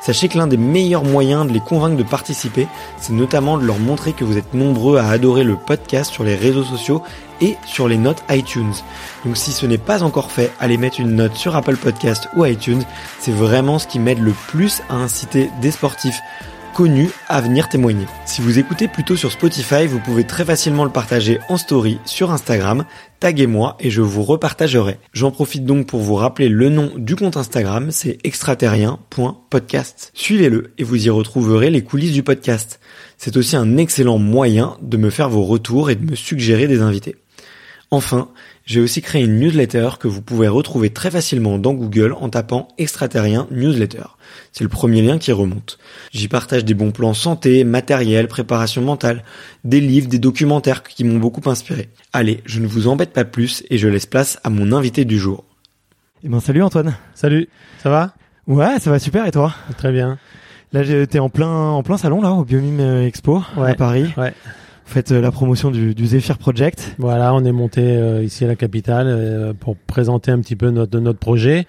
[0.00, 2.66] Sachez que l'un des meilleurs moyens de les convaincre de participer,
[2.98, 6.34] c'est notamment de leur montrer que vous êtes nombreux à adorer le podcast sur les
[6.34, 7.02] réseaux sociaux
[7.40, 8.72] et sur les notes iTunes.
[9.24, 12.44] Donc si ce n'est pas encore fait, allez mettre une note sur Apple Podcast ou
[12.44, 12.82] iTunes,
[13.18, 16.20] c'est vraiment ce qui m'aide le plus à inciter des sportifs
[16.74, 18.06] connus à venir témoigner.
[18.24, 22.30] Si vous écoutez plutôt sur Spotify, vous pouvez très facilement le partager en story sur
[22.30, 22.84] Instagram,
[23.20, 24.98] taguez-moi et je vous repartagerai.
[25.12, 30.10] J'en profite donc pour vous rappeler le nom du compte Instagram, c'est extraterrien.podcast.
[30.14, 32.80] Suivez-le et vous y retrouverez les coulisses du podcast.
[33.16, 36.80] C'est aussi un excellent moyen de me faire vos retours et de me suggérer des
[36.80, 37.16] invités.
[37.90, 38.28] Enfin,
[38.66, 42.68] j'ai aussi créé une newsletter que vous pouvez retrouver très facilement dans Google en tapant
[42.76, 44.04] extraterrien newsletter.
[44.52, 45.78] C'est le premier lien qui remonte.
[46.12, 49.24] J'y partage des bons plans santé, matériel, préparation mentale,
[49.64, 51.88] des livres, des documentaires qui m'ont beaucoup inspiré.
[52.12, 55.18] Allez, je ne vous embête pas plus et je laisse place à mon invité du
[55.18, 55.44] jour.
[56.24, 56.94] Eh ben salut Antoine.
[57.14, 57.48] Salut,
[57.82, 58.12] ça va?
[58.46, 59.54] Ouais, ça va super et toi?
[59.78, 60.18] Très bien.
[60.72, 64.12] Là, t'es en plein en plein salon là au Biomime Expo ouais, à Paris.
[64.18, 64.34] Ouais.
[64.88, 66.94] Vous faites euh, la promotion du, du Zephyr Project.
[66.96, 70.70] Voilà, on est monté euh, ici à la capitale euh, pour présenter un petit peu
[70.70, 71.66] notre notre projet.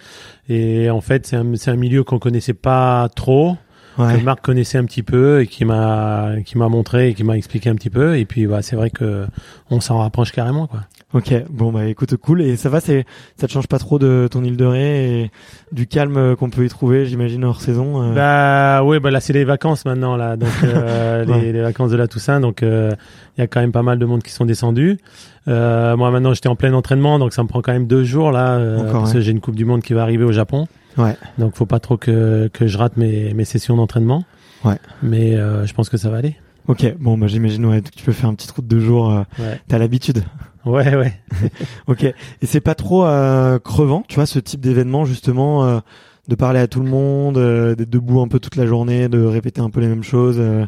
[0.48, 3.58] Et en fait, c'est un c'est un milieu qu'on connaissait pas trop.
[3.98, 4.18] Ouais.
[4.18, 7.36] que Marc connaissait un petit peu et qui m'a qui m'a montré et qui m'a
[7.36, 9.28] expliqué un petit peu et puis bah c'est vrai que
[9.70, 10.82] on s'en rapproche carrément quoi.
[11.12, 13.04] Ok, bon bah écoute cool et ça va c'est
[13.36, 15.32] ça te change pas trop de ton île de Ré et
[15.72, 18.04] du calme qu'on peut y trouver j'imagine hors saison.
[18.04, 18.14] Euh...
[18.14, 21.42] Bah oui bah là c'est les vacances maintenant là donc euh, Ouais.
[21.42, 22.96] les, les vacances de la Toussaint donc il
[23.40, 25.00] y a quand même pas mal de monde qui sont descendus.
[25.48, 28.32] Euh, moi maintenant j'étais en plein entraînement donc ça me prend quand même deux jours
[28.32, 29.16] là euh, Encore, parce ouais.
[29.16, 30.68] que j'ai une coupe du monde qui va arriver au Japon.
[31.00, 31.18] Ouais.
[31.40, 34.26] Donc faut pas trop que, que je rate mes, mes sessions d'entraînement.
[34.64, 34.78] Ouais.
[35.02, 36.36] Mais euh, je pense que ça va aller.
[36.68, 39.10] Ok, bon bah j'imagine ouais tu peux faire une petite route de jour.
[39.12, 39.60] euh, Ouais.
[39.68, 40.24] T'as l'habitude.
[40.66, 41.14] Ouais, ouais.
[41.88, 42.04] Ok.
[42.04, 42.16] Et
[42.46, 45.80] c'est pas trop euh, crevant, tu vois, ce type d'événement justement, euh,
[46.28, 49.24] de parler à tout le monde, euh, d'être debout un peu toute la journée, de
[49.24, 50.38] répéter un peu les mêmes choses.
[50.40, 50.66] euh,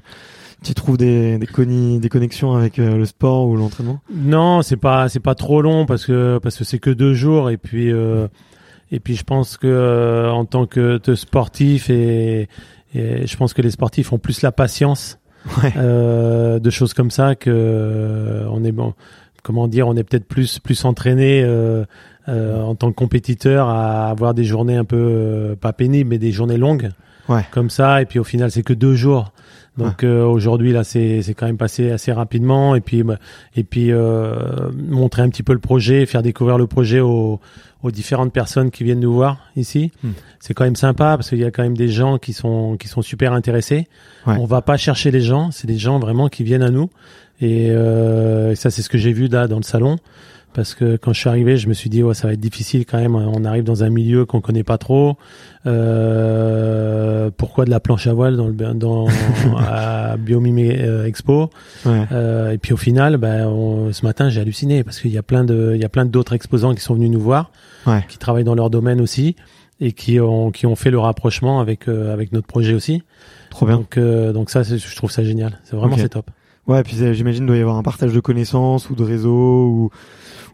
[0.63, 3.99] tu trouves des des, conni- des connexions avec euh, le sport ou l'entraînement?
[4.13, 7.49] Non, c'est pas c'est pas trop long parce que parce que c'est que deux jours
[7.49, 8.27] et puis euh,
[8.91, 12.47] et puis je pense que euh, en tant que sportif et,
[12.93, 15.17] et je pense que les sportifs ont plus la patience
[15.63, 15.73] Ouais.
[15.75, 18.93] euh, de choses comme ça que euh, on est bon
[19.43, 21.85] comment dire on est peut-être plus plus entraîné euh,
[22.29, 26.17] euh, en tant que compétiteur à avoir des journées un peu euh, pas pénibles mais
[26.17, 26.91] des journées longues.
[27.29, 27.45] Ouais.
[27.51, 29.31] comme ça et puis au final c'est que deux jours.
[29.77, 32.75] Donc euh, aujourd'hui là c'est c'est quand même passé assez rapidement.
[32.75, 33.17] Et puis bah,
[33.55, 37.39] et puis euh, montrer un petit peu le projet faire découvrir le projet aux
[37.83, 39.91] aux différentes personnes qui viennent nous voir ici.
[40.03, 40.11] Hmm.
[40.39, 42.87] c'est quand même sympa parce qu'il y a quand même des gens qui sont qui
[42.87, 43.87] sont super intéressés.
[44.27, 44.35] Ouais.
[44.37, 45.51] on va pas chercher les gens.
[45.51, 46.89] C'est des gens vraiment qui viennent à nous
[47.41, 49.97] et, euh, et ça c'est ce que j'ai vu là dans le salon
[50.53, 52.85] parce que quand je suis arrivé, je me suis dit ouais, ça va être difficile
[52.85, 53.15] quand même.
[53.15, 55.15] On arrive dans un milieu qu'on connaît pas trop.
[56.11, 59.07] Euh, pourquoi de la planche à voile dans le dans
[59.57, 61.49] à Biomime euh, Expo?
[61.85, 62.05] Ouais.
[62.11, 65.23] Euh, Et puis au final, ben, on- ce matin j'ai halluciné parce qu'il y a
[65.23, 67.51] plein de il y a plein d'autres exposants qui sont venus nous voir,
[67.87, 68.03] Ouais.
[68.09, 69.35] qui travaillent dans leur domaine aussi
[69.79, 73.03] et qui ont qui ont fait le rapprochement avec euh, avec notre projet aussi.
[73.49, 73.77] Trop bien.
[73.77, 75.59] Donc euh, donc ça je trouve ça génial.
[75.63, 76.29] C'est vraiment c'est top.
[76.71, 79.89] Ouais, puis euh, j'imagine doit y avoir un partage de connaissances ou de réseaux ou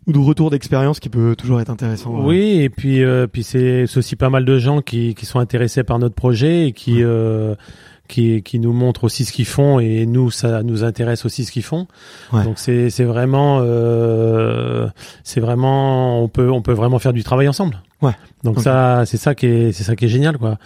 [0.06, 2.18] ou de retour d'expérience qui peut toujours être intéressant.
[2.18, 2.26] euh.
[2.26, 5.84] Oui, et puis euh, puis c'est aussi pas mal de gens qui qui sont intéressés
[5.84, 7.04] par notre projet et qui
[8.08, 11.52] qui qui nous montrent aussi ce qu'ils font et nous ça nous intéresse aussi ce
[11.52, 11.88] qu'ils font.
[12.34, 12.44] Ouais.
[12.44, 14.88] Donc c'est c'est vraiment euh,
[15.24, 17.82] c'est vraiment on peut on peut vraiment faire du travail ensemble.
[18.02, 18.14] Ouais.
[18.44, 20.58] Donc ça c'est ça qui est c'est ça qui est génial quoi.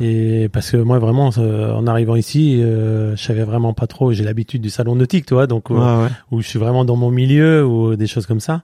[0.00, 4.12] Et parce que moi vraiment euh, en arrivant ici euh, je savais vraiment pas trop
[4.12, 6.10] j'ai l'habitude du salon nautique tu vois donc euh, Ouais, ouais.
[6.30, 8.62] où je suis vraiment dans mon milieu ou des choses comme ça.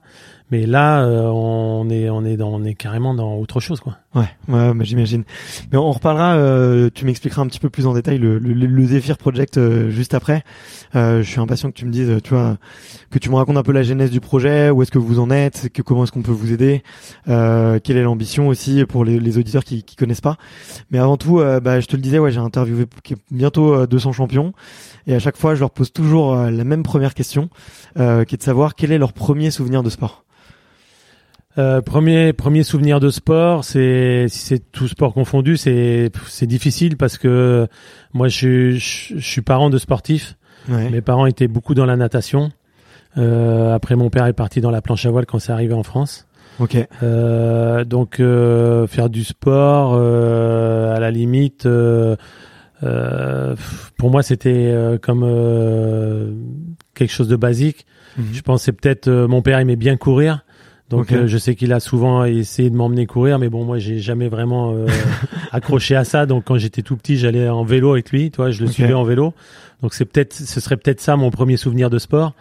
[0.51, 3.97] Mais là, euh, on est on est dans on est carrément dans autre chose quoi.
[4.15, 5.23] Ouais, ouais, bah, j'imagine.
[5.71, 6.33] Mais on reparlera.
[6.35, 9.89] euh, tu m'expliqueras un petit peu plus en détail le, le, le Zephyr Project euh,
[9.91, 10.43] juste après.
[10.95, 12.57] Euh, je suis impatient que tu me dises, tu vois,
[13.11, 15.29] que tu me racontes un peu la genèse du projet, où est-ce que vous en
[15.29, 16.81] êtes, que comment est-ce qu'on peut vous aider,
[17.27, 20.37] euh, quelle est l'ambition aussi pour les, les auditeurs qui, qui connaissent pas.
[20.89, 22.85] Mais avant tout, euh, bah, je te le disais, ouais, j'ai interviewé
[23.29, 24.53] bientôt euh, 200 champions,
[25.05, 27.49] et à chaque fois, je leur pose toujours la même première question,
[27.95, 30.23] qui est de savoir quel est leur premier souvenir de sport.
[31.57, 36.95] Euh, premier premier souvenir de sport, c'est si c'est tout sport confondu, c'est c'est difficile
[36.95, 37.67] parce que
[38.13, 40.37] moi je, je, je suis parent de sportifs.
[40.69, 40.89] Ouais.
[40.91, 42.51] Mes parents étaient beaucoup dans la natation.
[43.17, 45.81] Euh, après mon père est parti dans la planche à voile quand c'est arrivé en
[45.81, 46.27] France.
[46.59, 46.77] Ok.
[47.01, 52.15] Euh, donc euh, faire du sport, euh, à la limite, euh,
[52.83, 53.55] euh,
[53.97, 56.31] pour moi c'était euh, comme euh,
[56.93, 57.87] quelque chose de basique.
[58.17, 58.25] Mhm.
[58.33, 60.45] Je c'est peut-être euh, mon père aimait bien courir.
[60.89, 63.99] Donc euh, je sais qu'il a souvent essayé de m'emmener courir, mais bon moi j'ai
[63.99, 64.87] jamais vraiment euh,
[65.51, 66.25] accroché à ça.
[66.25, 69.03] Donc quand j'étais tout petit, j'allais en vélo avec lui, toi, je le suivais en
[69.03, 69.33] vélo.
[69.81, 72.33] Donc c'est peut-être, ce serait peut-être ça mon premier souvenir de sport.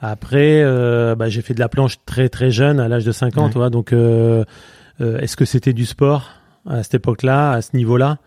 [0.00, 3.36] Après, euh, bah, j'ai fait de la planche très très jeune, à l'âge de 5
[3.38, 3.52] ans, Ouais.
[3.52, 3.70] toi.
[3.70, 4.44] Donc euh,
[5.00, 6.30] euh, est-ce que c'était du sport
[6.68, 8.18] à cette époque-là, à ce niveau-là?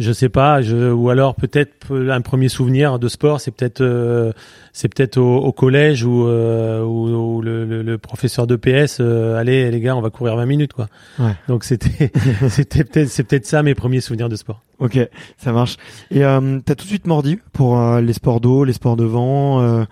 [0.00, 0.62] Je sais pas.
[0.62, 4.32] Je, ou alors peut-être peu- un premier souvenir de sport, c'est peut-être euh,
[4.72, 8.96] c'est peut-être au, au collège où, euh, où, où le, le- le professeur de PS,
[9.00, 10.88] euh, allez les gars, on va courir 20 minutes quoi.
[11.18, 11.34] Ouais.
[11.48, 12.10] Donc c'était
[12.48, 14.62] c'était peut-être c'est peut-être ça mes premiers souvenirs de sport.
[14.78, 14.98] Ok,
[15.36, 15.76] ça marche.
[16.10, 19.04] Et euh, t'as tout de suite mordu pour euh, les sports d'eau, les sports de
[19.04, 19.60] vent.
[19.60, 19.84] euh,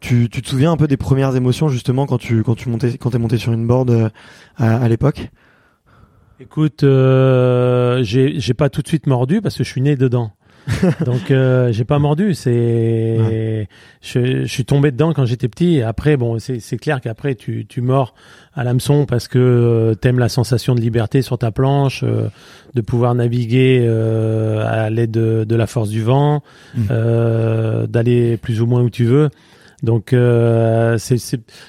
[0.00, 2.98] tu, tu te souviens un peu des premières émotions justement quand tu quand tu montais
[2.98, 4.08] quand t'es monté sur une board euh,
[4.56, 5.30] à, à l'époque?
[6.44, 10.30] Écoute, euh, j'ai pas tout de suite mordu parce que je suis né dedans.
[11.04, 13.66] Donc euh, j'ai pas mordu, c'est
[14.00, 15.76] je, je suis tombé dedans quand j'étais petit.
[15.76, 18.14] Et après bon, c'est clair qu'après tu tu mords
[18.54, 22.28] à l'hameçon parce que euh, t'aimes la sensation de liberté sur ta planche, euh,
[22.74, 26.42] de pouvoir naviguer euh, à l'aide de, de la force du vent,
[26.74, 26.86] Mhm.
[26.90, 29.28] euh, d'aller plus ou moins où tu veux.
[29.82, 31.18] Donc euh, c'est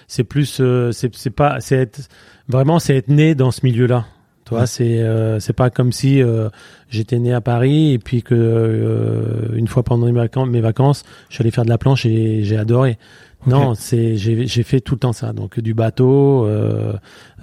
[0.07, 2.07] c'est plus euh, c'est c'est pas c'est être
[2.47, 4.05] vraiment c'est être né dans ce milieu-là.
[4.45, 6.49] Tu vois, c'est euh, c'est pas comme si euh,
[6.87, 11.03] j'étais né à Paris et puis que euh, une fois pendant mes vacances, mes vacances,
[11.29, 12.99] je suis allé faire de la planche et j'ai adoré.
[13.47, 15.33] Non, c'est j'ai j'ai fait tout le temps ça.
[15.33, 16.45] Donc du bateau.
[16.45, 16.93] Euh,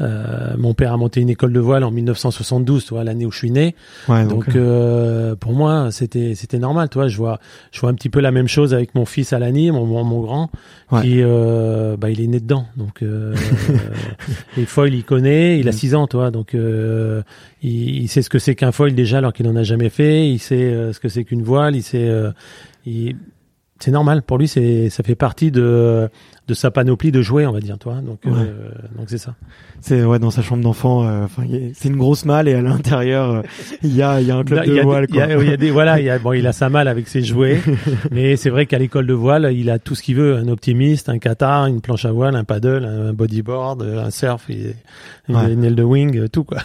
[0.01, 3.31] euh, mon père a monté une école de voile en 1972, tu vois, l'année où
[3.31, 3.75] je suis né.
[4.09, 7.09] Ouais, Donc euh, pour moi, c'était c'était normal, tu vois.
[7.09, 7.39] Je vois
[7.71, 10.21] je vois un petit peu la même chose avec mon fils Alani, mon mon, mon
[10.21, 10.51] grand,
[10.91, 11.03] Ouais.
[11.03, 12.67] qui euh, bah il est né dedans.
[12.77, 13.35] Donc euh,
[14.57, 15.59] les foils, il connaît.
[15.59, 15.75] Il a Mm.
[15.75, 16.31] 6 ans, toi.
[16.31, 17.23] Donc euh,
[17.63, 20.29] il, il sait ce que c'est qu'un foil déjà, alors qu'il en a jamais fait.
[20.29, 21.77] Il sait ce que c'est qu'une voile.
[21.77, 22.09] Il sait.
[22.09, 22.31] euh,
[22.87, 23.17] il-
[23.83, 24.49] c'est normal pour lui.
[24.49, 26.09] C'est ça fait partie de
[26.49, 27.97] de sa panoplie de jouets, on va dire, toi.
[28.05, 29.35] Donc euh, donc c'est ça.
[29.81, 31.07] c'est ouais dans sa chambre d'enfant.
[31.07, 31.27] euh,
[31.75, 33.43] c'est une grosse malle et à l'intérieur euh,
[33.83, 35.07] il y a il y a un club Là, de a voile.
[35.09, 35.45] il y a- quoi.
[35.45, 37.23] il y a des voilà, il y a bon, il a sa malle avec ses
[37.23, 37.61] jouets,
[38.11, 41.09] mais c'est vrai qu'à l'école de voile, il a tout ce qu'il veut, un optimiste,
[41.09, 44.75] un kata, une planche à voile, un paddle, un bodyboard, un surf, et,
[45.29, 45.53] Ouais.
[45.53, 46.59] une aile de wing, euh, tout quoi.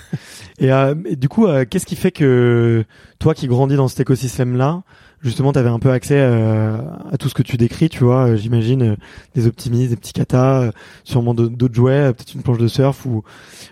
[0.60, 2.84] Et, euh, et du coup, qu'est-ce qui fait que
[3.20, 4.82] toi qui grandis dans cet écosystème-là,
[5.22, 6.78] justement, tu avais un peu accès euh,
[7.12, 8.96] à tout ce que tu décris, tu vois, euh, j'imagine, euh,
[9.36, 10.72] des optimistes, des petits katas,
[11.04, 13.24] sûrement d'autres jouets, peut-être une planche de surf ou,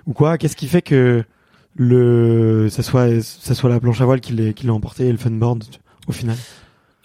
[0.07, 0.37] ou quoi.
[0.37, 1.23] Qu'est-ce qui fait que
[1.77, 5.11] le ça soit ça soit la planche à voile qui l'ait qui l'a emporté et
[5.11, 5.63] le funboard
[6.07, 6.37] au final?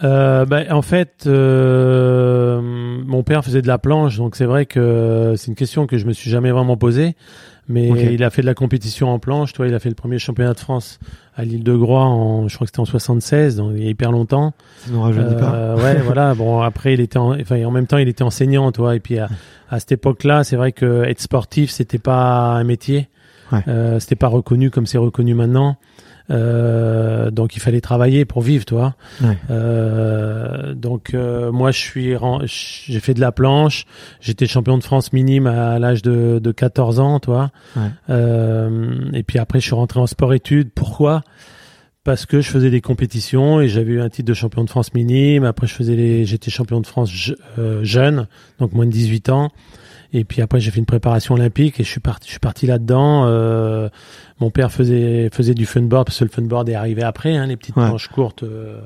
[0.03, 5.47] Euh, bah, en fait, mon père faisait de la planche, donc c'est vrai que c'est
[5.47, 7.15] une question que je me suis jamais vraiment posée.
[7.67, 9.53] Mais il a fait de la compétition en planche.
[9.53, 10.99] Toi, il a fait le premier championnat de France
[11.35, 13.89] à l'île de Groix en, je crois que c'était en 76, donc il y a
[13.89, 14.53] hyper longtemps.
[14.79, 15.53] Ça nous rajeunit pas.
[15.53, 16.33] Euh, ouais, voilà.
[16.33, 18.95] Bon, après, il était, en, enfin, en même temps, il était enseignant, toi.
[18.95, 19.29] Et puis à,
[19.69, 23.07] à cette époque-là, c'est vrai que être sportif, c'était pas un métier.
[23.51, 23.59] Ouais.
[23.67, 25.77] Euh, c'était pas reconnu comme c'est reconnu maintenant.
[26.29, 28.95] Euh, donc il fallait travailler pour vivre, toi.
[29.21, 29.37] Ouais.
[29.49, 32.13] Euh, donc euh, moi, je suis,
[32.45, 33.85] j'ai fait de la planche.
[34.19, 37.51] J'étais champion de France minime à l'âge de, de 14 ans, toi.
[37.75, 37.83] Ouais.
[38.09, 40.71] Euh, et puis après, je suis rentré en sport-études.
[40.73, 41.21] Pourquoi?
[42.03, 44.93] Parce que je faisais des compétitions et j'avais eu un titre de champion de France
[44.93, 45.43] minime.
[45.43, 47.33] Après, je faisais les, j'étais champion de France je-
[47.83, 48.27] jeune,
[48.59, 49.51] donc moins de 18 ans.
[50.13, 52.67] Et puis après, j'ai fait une préparation olympique et je suis parti, je suis parti
[52.67, 53.23] là-dedans.
[53.27, 53.87] Euh,
[54.41, 57.55] mon père faisait faisait du funboard parce que le funboard est arrivé après, hein, les
[57.55, 57.85] petites Ouais.
[57.87, 58.81] planches courtes euh,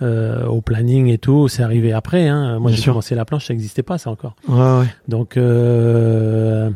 [0.00, 2.28] euh, au planning et tout, c'est arrivé après.
[2.28, 2.60] Hein.
[2.60, 4.36] Moi, j'ai commencé la planche, ça n'existait pas, ça encore.
[4.46, 4.86] Ouais, ouais.
[5.08, 6.70] Donc, euh,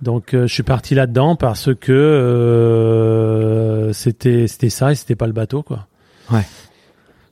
[0.00, 5.26] donc euh, je suis parti là-dedans parce que euh, c'était c'était ça et c'était pas
[5.26, 5.86] le bateau quoi.
[6.30, 6.42] Ouais,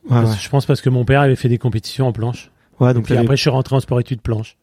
[0.09, 0.37] Parce- ouais.
[0.39, 2.51] Je pense parce que mon père avait fait des compétitions en planche.
[2.79, 4.57] Ouais, Donc puis avait- après je suis rentré en sport études planche.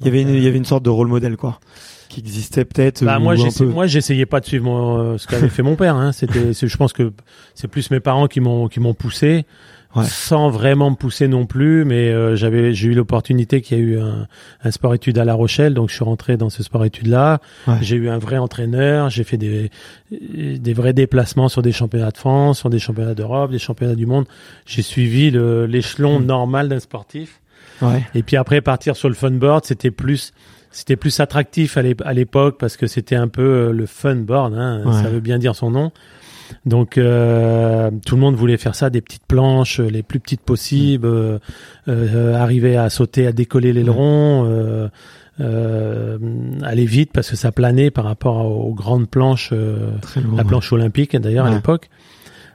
[0.00, 1.58] Il y avait une, il y avait une sorte de rôle modèle quoi,
[2.08, 3.04] qui existait peut-être.
[3.04, 3.22] Bah ou
[3.66, 5.96] moi j'essayais pas de suivre mon- euh, ce qu'avait fait mon père.
[5.96, 6.12] Hein.
[6.12, 7.12] C'était c'est- je pense que
[7.54, 9.44] c'est plus mes parents qui m'ont qui m'ont poussé.
[9.94, 10.04] Ouais.
[10.04, 13.82] Sans vraiment me pousser non plus, mais euh, j'avais j'ai eu l'opportunité qu'il y a
[13.82, 14.26] eu un,
[14.62, 17.38] un sport études à La Rochelle, donc je suis rentré dans ce sport études là.
[17.66, 17.76] Ouais.
[17.80, 19.70] J'ai eu un vrai entraîneur, j'ai fait des,
[20.10, 24.04] des vrais déplacements sur des championnats de France, sur des championnats d'Europe, des championnats du
[24.04, 24.26] monde.
[24.66, 26.26] J'ai suivi le- l'échelon Mm.
[26.26, 27.40] normal d'un sportif.
[27.82, 28.04] Ouais.
[28.14, 30.32] Et puis après partir sur le funboard, c'était plus
[30.70, 34.54] c'était plus attractif à l'ép- à l'époque parce que c'était un peu euh, le funboard,
[34.54, 34.92] hein, Ouais.
[35.02, 35.90] ça veut bien dire son nom.
[36.64, 40.42] Donc euh, tout le monde voulait faire ça, des petites planches, euh, les plus petites
[40.42, 41.38] possibles, euh,
[41.88, 44.88] euh, arriver à sauter, à décoller l'aileron, euh,
[45.40, 46.18] euh,
[46.62, 50.36] aller vite parce que ça planait par rapport aux grandes planches, euh, lourd.
[50.36, 51.88] la planche olympique d'ailleurs à l'époque.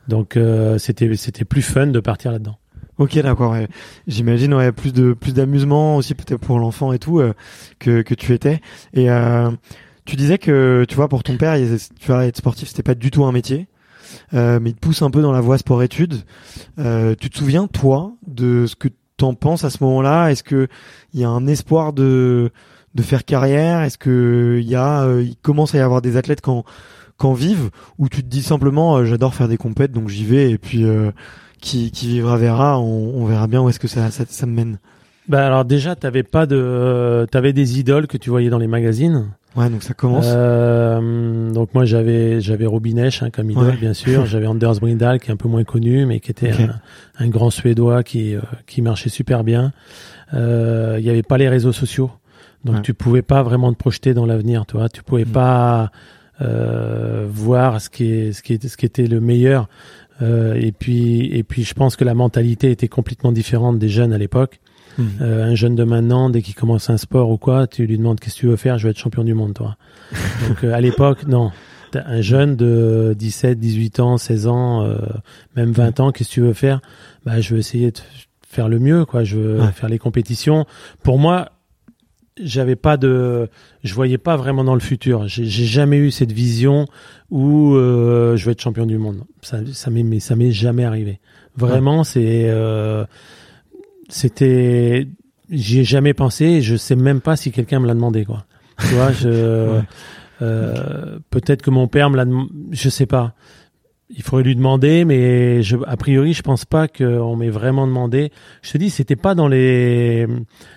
[0.08, 2.58] Donc euh, c'était c'était plus fun de partir là-dedans.
[3.01, 3.53] Ok, d'accord.
[3.53, 3.67] ouais.
[4.05, 7.34] J'imagine ouais, plus de plus d'amusement aussi peut-être pour l'enfant et tout euh,
[7.79, 8.62] que que tu étais.
[8.93, 9.50] Et euh,
[10.05, 11.58] tu disais que tu vois pour ton père,
[12.00, 13.67] tu vois être sportif, c'était pas du tout un métier.
[14.36, 16.22] Euh, mais il te pousse un peu dans la voie sport-études.
[16.77, 20.29] Euh, tu te souviens, toi, de ce que t'en penses à ce moment-là?
[20.29, 20.67] Est-ce que
[21.15, 22.51] il y a un espoir de
[22.93, 23.81] de faire carrière?
[23.81, 26.65] Est-ce que il y a, euh, il commence à y avoir des athlètes quand
[27.17, 27.72] quand vivent?
[27.98, 31.12] Ou tu te dis simplement, j'adore faire des compètes, donc j'y vais et puis euh,
[31.62, 34.53] qui qui vivra verra, on, on verra bien où est-ce que ça, ça ça me
[34.53, 34.77] mène.
[35.30, 38.68] Bah alors déjà t'avais pas de euh, t'avais des idoles que tu voyais dans les
[38.68, 39.27] magazines.
[39.56, 40.25] Ouais, donc ça commence.
[40.30, 43.77] Euh, donc moi j'avais j'avais Robinech hein, comme idole Ouais.
[43.77, 46.80] bien sûr, j'avais Anders Brindal qui est un peu moins connu mais qui était un,
[47.20, 49.72] un grand suédois qui euh, qui marchait super bien.
[50.34, 52.12] Euh, Il y avait pas les réseaux sociaux.
[52.63, 52.82] Donc Ouais.
[52.82, 55.32] tu pouvais pas vraiment te projeter dans l'avenir, tu vois, tu pouvais Mm.
[55.32, 55.91] pas
[56.41, 59.68] euh, voir ce qui est ce qui est ce qui était le meilleur.
[60.22, 64.13] Euh, et puis et puis je pense que la mentalité était complètement différente des jeunes
[64.13, 64.60] à l'époque.
[64.98, 65.08] Mhm.
[65.22, 68.20] Euh, un jeune de maintenant, dès qu'il commence un sport ou quoi, tu lui demandes
[68.20, 69.78] qu'est-ce que tu veux faire, je veux être champion du monde, toi.
[70.48, 71.51] Donc euh, à l'époque, non.
[71.94, 74.98] Un jeune de 17, 18 ans, 16 ans, euh,
[75.58, 76.80] même 20 ans, qu'est-ce que tu veux faire?
[77.25, 78.00] Bah, je veux essayer de
[78.48, 79.24] faire le mieux, quoi.
[79.25, 79.72] Je veux Ouais.
[79.74, 80.66] faire les compétitions.
[81.04, 81.50] Pour moi,
[82.41, 83.50] j'avais pas de,
[83.83, 85.27] je voyais pas vraiment dans le futur.
[85.27, 86.85] J'ai jamais eu cette vision
[87.29, 89.23] où euh, je vais être champion du monde.
[89.41, 91.19] Ça, ça m'est, mais ça m'est jamais arrivé.
[91.57, 93.05] Vraiment, c'est, euh,
[94.09, 95.07] c'était,
[95.50, 96.45] j'y ai jamais pensé.
[96.45, 98.45] et Je sais même pas si quelqu'un me l'a demandé, quoi.
[98.79, 99.29] Tu vois, je,
[99.77, 99.81] Ouais.
[100.41, 102.25] euh, peut-être que mon père me l'a,
[102.71, 103.35] je sais pas.
[104.13, 108.32] Il faudrait lui demander, mais je, a priori, je pense pas qu'on m'ait vraiment demandé.
[108.62, 110.27] Je te dis, c'était pas dans les,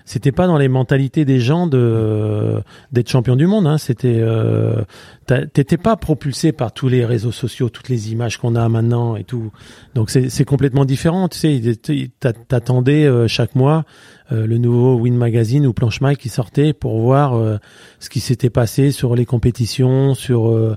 [0.05, 2.61] c'était pas dans les mentalités des gens de
[2.93, 3.67] d'être champion du monde.
[3.67, 3.79] Hein.
[3.79, 4.83] C'était, euh,
[5.26, 9.25] t'étais pas propulsé par tous les réseaux sociaux, toutes les images qu'on a maintenant et
[9.25, 9.50] tout.
[9.95, 11.29] Donc c'est complètement différent.
[11.29, 13.85] Tu sais, t'attendais euh, chaque mois
[14.33, 17.59] euh, le nouveau Win Magazine ou Planche Mag qui sortait pour voir euh,
[18.00, 20.76] ce qui s'était passé sur les compétitions, sur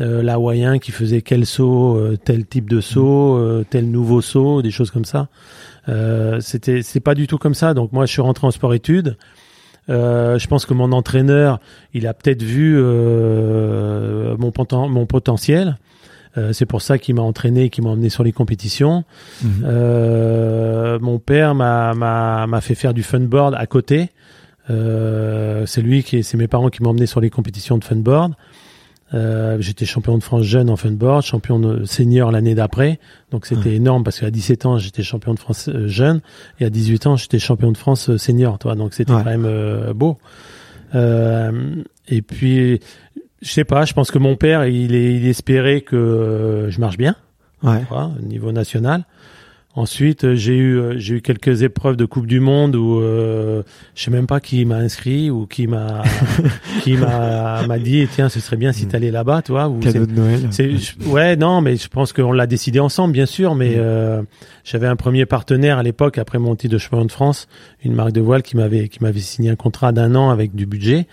[0.00, 4.62] euh, l'hawaïen qui faisait quel saut, euh, tel type de saut, euh, tel nouveau saut,
[4.62, 5.28] des choses comme ça.
[5.88, 7.74] Euh, c'était c'est pas du tout comme ça.
[7.74, 9.16] Donc moi je suis rentré en sport études.
[9.90, 11.58] Euh, je pense que mon entraîneur,
[11.92, 15.76] il a peut-être vu euh, mon, poten- mon potentiel.
[16.38, 19.04] Euh, c'est pour ça qu'il m'a entraîné, qu'il m'a emmené sur les compétitions.
[19.42, 19.50] Mhm.
[19.64, 24.10] Euh, mon père m'a fait faire du funboard à côté.
[24.70, 28.34] Euh, c'est lui qui, c'est mes parents qui m'ont emmené sur les compétitions de funboard.
[29.14, 32.98] Euh, j'étais champion de France jeune en funboard, champion de senior l'année d'après.
[33.30, 36.20] Donc c'était énorme parce qu'à 17 ans j'étais champion de France euh, jeune
[36.60, 38.58] et à 18 ans j'étais champion de France euh, senior.
[38.58, 39.18] Toi, donc c'était Ouais.
[39.22, 40.16] quand même euh, beau.
[40.94, 42.80] Euh, et puis
[43.40, 46.96] je sais pas, je pense que mon père il, est, il espérait que je marche
[46.98, 47.16] bien
[47.62, 47.82] Ouais.
[47.90, 49.04] au niveau national.
[49.74, 53.62] Ensuite, euh, j'ai eu euh, j'ai eu quelques épreuves de Coupe du Monde où euh,
[53.94, 56.02] je sais même pas qui m'a inscrit ou qui m'a
[56.82, 59.40] qui m'a m'a dit tiens ce serait bien si t'allais là-bas,
[59.80, 60.40] c'est- Cadeau de Noël.
[60.76, 64.20] je- ouais non mais je pense qu'on l'a décidé ensemble bien sûr mais euh,
[64.62, 67.48] j'avais un premier partenaire à l'époque après mon titre de champion de France
[67.82, 70.66] une marque de voile qui m'avait qui m'avait signé un contrat d'un an avec du
[70.66, 71.06] budget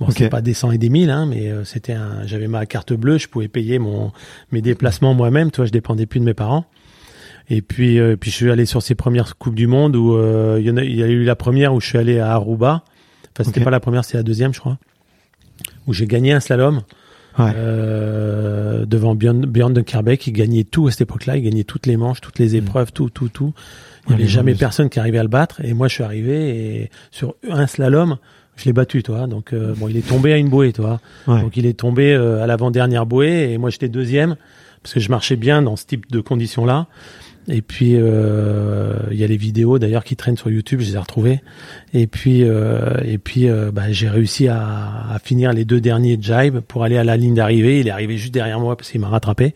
[0.00, 0.14] Bon, Ok.
[0.18, 2.92] c'est pas des 100 et des 1000, hein, mais euh, c'était un, j'avais ma carte
[2.92, 4.10] bleue, je pouvais payer mon,
[4.50, 6.64] mes déplacements moi-même, tu vois, je dépendais plus de mes parents.
[7.50, 10.56] Et puis, euh, puis je suis allé sur ces premières Coupes du Monde où euh,
[10.60, 12.32] il y en a, il y a eu la première où je suis allé à
[12.32, 12.82] Aruba.
[13.34, 13.64] Enfin, c'était Ok.
[13.64, 14.78] pas la première, c'est la deuxième, je crois.
[15.86, 16.82] Où j'ai gagné un slalom
[17.38, 17.50] Ouais.
[17.56, 21.38] euh, devant Björn, Björn de Kerbeck qui gagnait tout à cette époque-là.
[21.38, 23.54] Il gagnait toutes les manches, toutes les épreuves, tout, tout, tout.
[24.06, 25.60] Il n'y Ouais, avait jamais personne qui arrivait à le battre.
[25.64, 28.18] Et moi, je suis arrivé et sur un slalom,
[28.56, 29.26] je l'ai battu, toi.
[29.26, 31.00] Donc, euh, bon, il est tombé à une bouée, toi.
[31.26, 31.40] Ouais.
[31.40, 34.36] Donc, il est tombé euh, à l'avant-dernière bouée et moi, j'étais deuxième
[34.82, 36.86] parce que je marchais bien dans ce type de conditions-là.
[37.48, 40.94] Et puis euh, il y a les vidéos d'ailleurs qui traînent sur YouTube, je les
[40.94, 41.40] ai retrouvées.
[41.92, 44.60] Et puis euh, et puis euh, bah, j'ai réussi à,
[45.10, 47.80] à finir les deux derniers jibes pour aller à la ligne d'arrivée.
[47.80, 49.54] Il est arrivé juste derrière moi parce qu'il m'a rattrapé.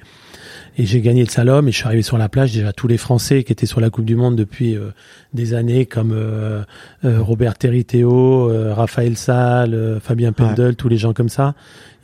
[0.78, 2.52] Et j'ai gagné le slalom et je suis arrivé sur la plage.
[2.52, 4.90] Déjà tous les Français qui étaient sur la Coupe du Monde depuis euh,
[5.33, 6.64] des années, comme euh,
[7.07, 11.55] euh, Robert Territeo, euh, Raphaël Salle, euh, Fabien Pendel, tous les gens comme ça.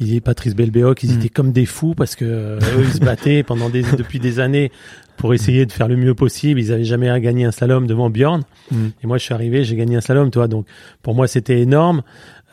[0.01, 1.19] Ils, Patrice Belbéoc, ils Mm.
[1.19, 4.73] étaient comme des fous parce que eux ils se battaient pendant des depuis des années
[5.16, 6.61] pour essayer de faire le mieux possible.
[6.61, 8.42] Ils avaient jamais gagné un slalom devant Bjorn.
[8.71, 8.76] Mm.
[9.02, 10.49] Et moi, je suis arrivé, j'ai gagné un slalom, toi.
[10.49, 10.66] Donc,
[11.02, 12.02] pour moi, c'était énorme.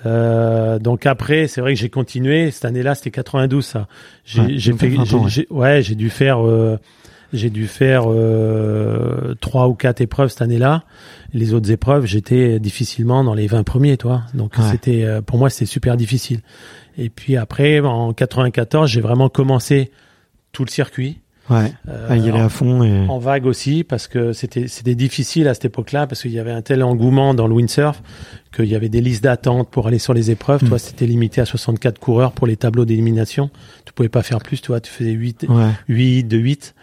[0.06, 2.52] Euh, donc après, c'est vrai que j'ai continué.
[2.52, 3.88] Cette année-là, c'était 92, ça.
[4.24, 5.30] J'ai Ouais, fait, t'as 20 j'ai- ans, ouais.
[5.30, 6.78] j'ai- ouais, dû faire, euh,
[7.34, 10.84] j'ai dû faire euh, trois ou quatre épreuves cette année-là.
[11.34, 14.22] Les autres épreuves, j'étais difficilement dans les 20 premiers, toi.
[14.34, 14.64] Donc Ouais.
[14.72, 16.40] c'était, euh, pour moi, c'était super difficile.
[16.98, 19.92] Et puis après, en 94, j'ai vraiment commencé
[20.54, 21.20] tout le circuit.
[21.50, 21.72] Ouais.
[21.88, 23.06] Euh, y aller en- à fond et.
[23.08, 26.52] en vague aussi parce que c'était c'était difficile à cette époque-là parce qu'il y avait
[26.52, 28.02] un tel engouement dans le windsurf
[28.56, 30.64] qu'il y avait des listes d'attente pour aller sur les épreuves.
[30.64, 30.68] Mm.
[30.70, 33.50] Toi, c'était limité à 64 coureurs pour les tableaux d'élimination.
[33.86, 35.70] Tu pouvais pas faire plus, tu vois, tu faisais 8 Ouais.
[35.88, 36.76] 8 de 8.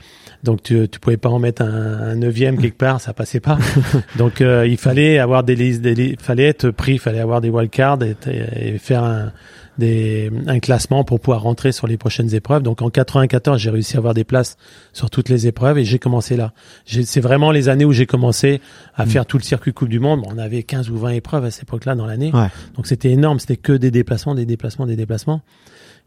[0.44, 1.66] Donc tu tu pouvais pas en mettre un,
[2.10, 3.58] un neuvième quelque part, ça passait pas.
[4.18, 7.40] Donc euh, il fallait avoir des listes, des li- fallait être pris, il fallait avoir
[7.40, 8.14] des wildcards et,
[8.60, 9.32] et faire un
[9.78, 12.62] des, un classement pour pouvoir rentrer sur les prochaines épreuves.
[12.62, 14.56] Donc en 94, j'ai réussi à avoir des places
[14.92, 16.52] sur toutes les épreuves et j'ai commencé là.
[16.86, 18.60] C'est vraiment les années où j'ai commencé
[18.94, 19.08] à Mm.
[19.08, 20.22] faire tout le circuit Coupe du Monde.
[20.22, 22.30] Bon, on avait 15 ou 20 épreuves à cette époque-là dans l'année.
[22.32, 22.48] Ouais.
[22.76, 25.42] Donc c'était énorme, c'était que des déplacements, des déplacements, des déplacements.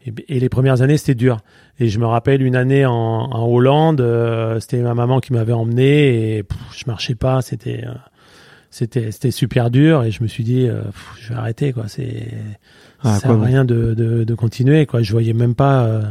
[0.06, 1.40] Et, et les premières années, c'était dur.
[1.78, 5.52] Et je me rappelle une année en, en Hollande, euh, c'était ma maman qui m'avait
[5.52, 7.92] emmené et pff, je marchais pas, c'était euh,
[8.70, 11.84] c'était c'était super dur et je me suis dit euh, pff, je vais arrêter quoi,
[11.88, 12.28] c'est
[13.02, 15.02] Ah, ça sert à rien de, de, de continuer quoi.
[15.02, 16.02] Je voyais même pas euh,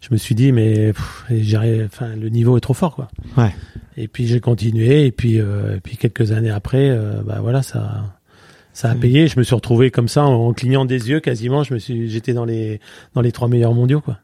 [0.00, 1.24] je me suis dit mais pff,
[1.86, 3.08] enfin le niveau est trop fort quoi.
[3.36, 3.54] Ouais.
[3.96, 7.62] Et puis j'ai continué et puis euh, et puis quelques années après euh, bah voilà
[7.62, 8.04] ça
[8.72, 9.00] ça a Mm.
[9.00, 9.28] payé.
[9.28, 11.64] Je me suis retrouvé comme ça en, clignant des yeux quasiment.
[11.64, 12.80] Je me suis j'étais dans les
[13.14, 14.18] dans les trois meilleurs mondiaux quoi.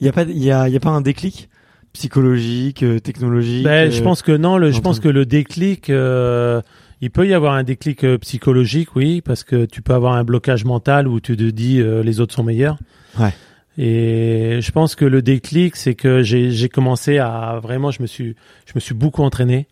[0.00, 1.48] Il y a pas, il y a, il y a pas un déclic
[1.96, 3.64] psychologique, euh, technologique.
[3.64, 4.58] Ben, euh, je pense que non.
[4.58, 6.60] Le, je pense que le déclic, euh,
[7.00, 10.24] il peut y avoir un déclic euh, psychologique, oui, parce que tu peux avoir un
[10.24, 12.78] blocage mental où tu te dis euh, les autres sont meilleurs.
[13.18, 13.32] Ouais.
[13.78, 18.06] Et je pense que le déclic, c'est que j'ai j'ai commencé à vraiment, je me
[18.06, 19.66] suis, je me suis beaucoup entraîné.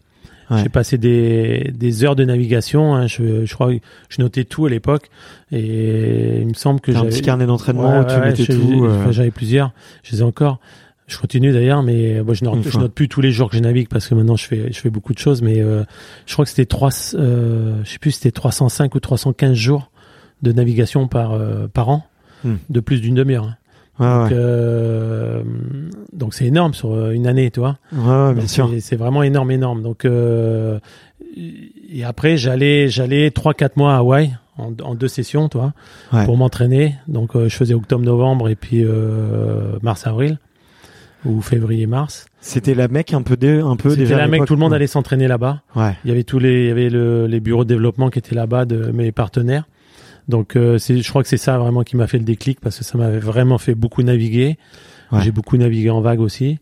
[0.50, 0.58] Ouais.
[0.62, 2.94] J'ai passé des, des heures de navigation.
[2.94, 3.06] hein.
[3.06, 3.70] Je, je crois
[4.10, 5.08] je notais tout à l'époque.
[5.52, 9.30] Et il me semble que T'as un j'avais petit carnet d'entraînement Ouais, ouais, euh, J'avais
[9.30, 9.72] plusieurs.
[10.02, 10.58] Je les ai encore.
[11.06, 13.62] Je continue d'ailleurs, mais moi, je, note, je note plus tous les jours que je
[13.62, 15.42] navigue parce que maintenant je fais je fais beaucoup de choses.
[15.42, 15.82] Mais euh,
[16.26, 19.90] je crois que c'était trois, euh, je sais plus, c'était 305 ou 315 jours
[20.42, 22.04] de navigation par euh, par an,
[22.42, 22.56] Hmm.
[22.70, 23.44] de plus d'une demi-heure.
[23.44, 23.56] hein.
[24.22, 24.36] Donc ouais.
[24.36, 25.42] euh,
[26.12, 27.78] donc c'est énorme sur euh, une année, tu vois.
[27.92, 28.70] Bien sûr.
[28.80, 29.82] c'est- vraiment énorme, énorme.
[29.82, 30.78] Donc euh,
[31.36, 35.72] et après j'allais j'allais trois quatre mois à Hawaï en, en deux sessions, toi,
[36.12, 36.24] Ouais.
[36.24, 36.94] pour m'entraîner.
[37.08, 40.38] Donc euh, je faisais octobre-novembre et puis euh, mars-avril
[41.24, 42.26] ou février-mars.
[42.40, 44.16] C'était la mec un peu, dé, un peu C'était déjà.
[44.16, 45.62] à la mec, tout le monde allait s'entraîner là-bas.
[45.74, 45.94] Ouais.
[46.04, 48.34] Il y avait tous les, il y avait le, les bureaux de développement qui étaient
[48.34, 49.64] là-bas de mes partenaires.
[50.28, 52.78] Donc euh, c'est, je crois que c'est ça vraiment qui m'a fait le déclic parce
[52.78, 54.58] que ça m'avait vraiment fait beaucoup naviguer.
[55.12, 55.20] Ouais.
[55.22, 56.58] J'ai beaucoup navigué en vague aussi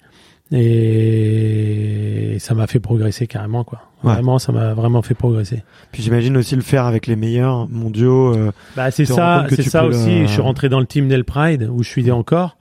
[1.02, 3.82] et ça m'a fait progresser carrément quoi.
[4.04, 4.12] Ouais.
[4.14, 5.62] Vraiment, ça m'a vraiment fait progresser.
[5.92, 8.34] Puis j'imagine aussi le faire avec les meilleurs mondiaux.
[8.36, 10.22] euh, Bah c'est ça, c'est ça le- aussi.
[10.22, 12.56] Je suis rentré dans le team Nel Pride où je suis encore.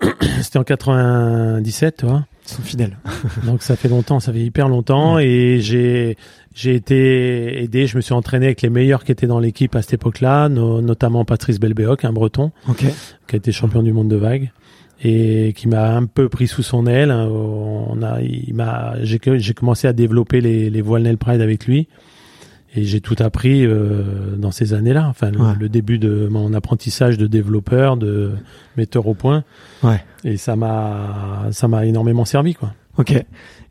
[0.42, 2.24] C'était en 97, tu vois.
[2.46, 2.96] ils sont fidèles.
[3.46, 6.16] Donc ça fait longtemps, ça fait hyper longtemps et j'ai
[6.54, 9.82] j'ai été aidé, je me suis entraîné avec les meilleurs qui étaient dans l'équipe à
[9.82, 12.84] cette époque-là, no- notamment Patrice Belbéoc, un breton Ok.
[13.28, 14.50] qui a été champion du monde de vague
[15.02, 17.10] et qui m'a un peu pris sous son aile.
[17.12, 21.66] On a il m'a j'ai j'ai commencé à développer les les voiles Nel Pride avec
[21.66, 21.88] lui
[22.74, 25.52] et j'ai tout appris euh, dans ces années-là, enfin le, Ouais.
[25.58, 28.32] le début de mon apprentissage de développeur, de
[28.76, 29.44] metteur au point
[29.82, 30.02] Ouais.
[30.24, 32.72] et ça m'a ça m'a énormément servi quoi.
[32.98, 33.12] Ok.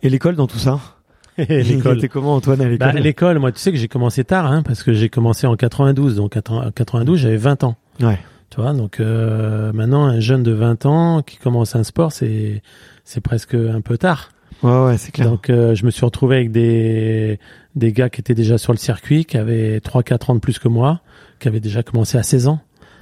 [0.01, 0.79] Et l'école dans tout ça
[1.37, 2.05] l'école.
[2.09, 4.83] comment Antoine à Bah, l'école l'école, moi, tu sais que j'ai commencé tard, hein, parce
[4.83, 6.17] que j'ai commencé en 92.
[6.17, 7.75] Donc, en 92, j'avais 20 ans.
[8.01, 8.19] Ouais.
[8.49, 12.61] Tu vois, donc euh, maintenant, un jeune de 20 ans qui commence un sport, c'est
[13.05, 14.31] c'est presque un peu tard.
[14.63, 15.29] Ouais, ouais, c'est clair.
[15.29, 17.39] Donc, euh, je me suis retrouvé avec des
[17.75, 20.67] des gars qui étaient déjà sur le circuit, qui avaient 3-4 ans de plus que
[20.67, 21.01] moi,
[21.39, 22.59] qui avaient déjà commencé à 16 ans.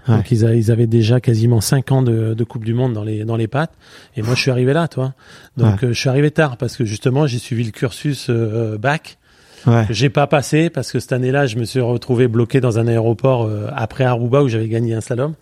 [0.07, 0.15] Ouais.
[0.17, 3.03] Donc ils, a- ils avaient déjà quasiment 5 ans de, de Coupe du Monde dans
[3.03, 3.73] les dans les pattes.
[4.15, 5.13] Et moi, je suis arrivé là, toi.
[5.57, 9.17] Donc, euh, je suis arrivé tard parce que justement, j'ai suivi le cursus euh, bac
[9.65, 9.85] ouais.
[9.87, 12.87] que j'ai pas passé parce que cette année-là, je me suis retrouvé bloqué dans un
[12.87, 15.33] aéroport euh, après Aruba où j'avais gagné un slalom.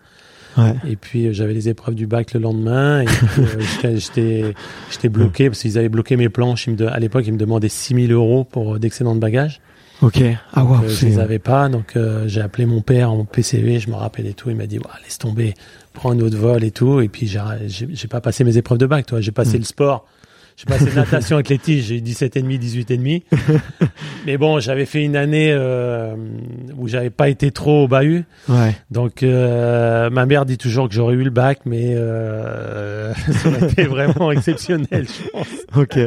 [0.57, 0.73] Ouais.
[0.87, 3.01] Et puis euh, j'avais les épreuves du bac le lendemain.
[3.01, 4.53] Et puis, euh, j'étais-
[4.91, 6.67] j'étais bloqué parce qu'ils avaient bloqué mes planches.
[6.67, 9.59] Ils me de- à l'époque, ils me demandaient 6000 euros pour euh, d'excédent de bagages.
[10.01, 10.21] Ok.
[10.53, 11.69] Ah Donc, wow, euh, je les avais pas.
[11.69, 13.79] Donc euh, j'ai appelé mon père en PCV.
[13.79, 14.49] Je me rappelle et tout.
[14.49, 15.53] Il m'a dit Ouah, laisse tomber,
[15.93, 16.99] prends un autre vol et tout.
[17.01, 19.05] Et puis j'ai j'ai j'ai pas passé mes épreuves de bac.
[19.05, 20.05] Toi, j'ai passé le sport.
[20.57, 23.23] J'ai passé natation athlétique, j'ai eu 17 et demi, 18 et demi.
[24.25, 26.15] Mais bon, j'avais fait une année euh,
[26.77, 28.23] où j'avais pas été trop au bahut.
[28.47, 28.73] Ouais.
[28.89, 33.69] Donc euh, ma mère dit toujours que j'aurais eu le bac, mais euh, ça aurait
[33.69, 35.47] été vraiment exceptionnel, je pense.
[35.75, 35.99] Ok.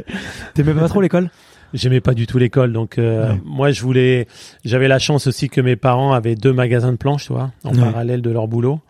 [0.55, 1.29] T'aimais pas trop l'école?
[1.75, 3.41] J'aimais pas du tout l'école, donc euh, Ouais.
[3.45, 4.27] moi je voulais.
[4.65, 7.75] J'avais la chance aussi que mes parents avaient deux magasins de planches, tu vois, en
[7.75, 7.81] Ouais.
[7.81, 8.81] parallèle de leur boulot.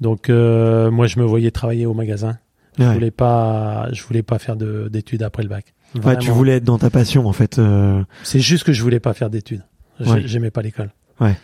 [0.00, 2.38] Donc euh, moi je me voyais travailler au magasin.
[2.78, 5.74] Je voulais pas, je voulais pas faire de- d'études après le bac.
[6.04, 7.58] Ouais, tu voulais être dans ta passion en fait.
[7.58, 9.62] euh, C'est juste que je voulais pas faire d'études.
[10.00, 10.22] J'ai- Ouais.
[10.26, 10.90] J'aimais pas l'école.
[11.20, 11.36] Ouais.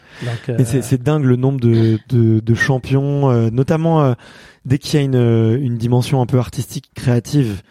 [0.64, 4.12] C'est euh, dingue le nombre de, de, de champions, euh, notamment euh,
[4.66, 7.62] dès qu'il y a une, euh, une dimension un peu artistique, créative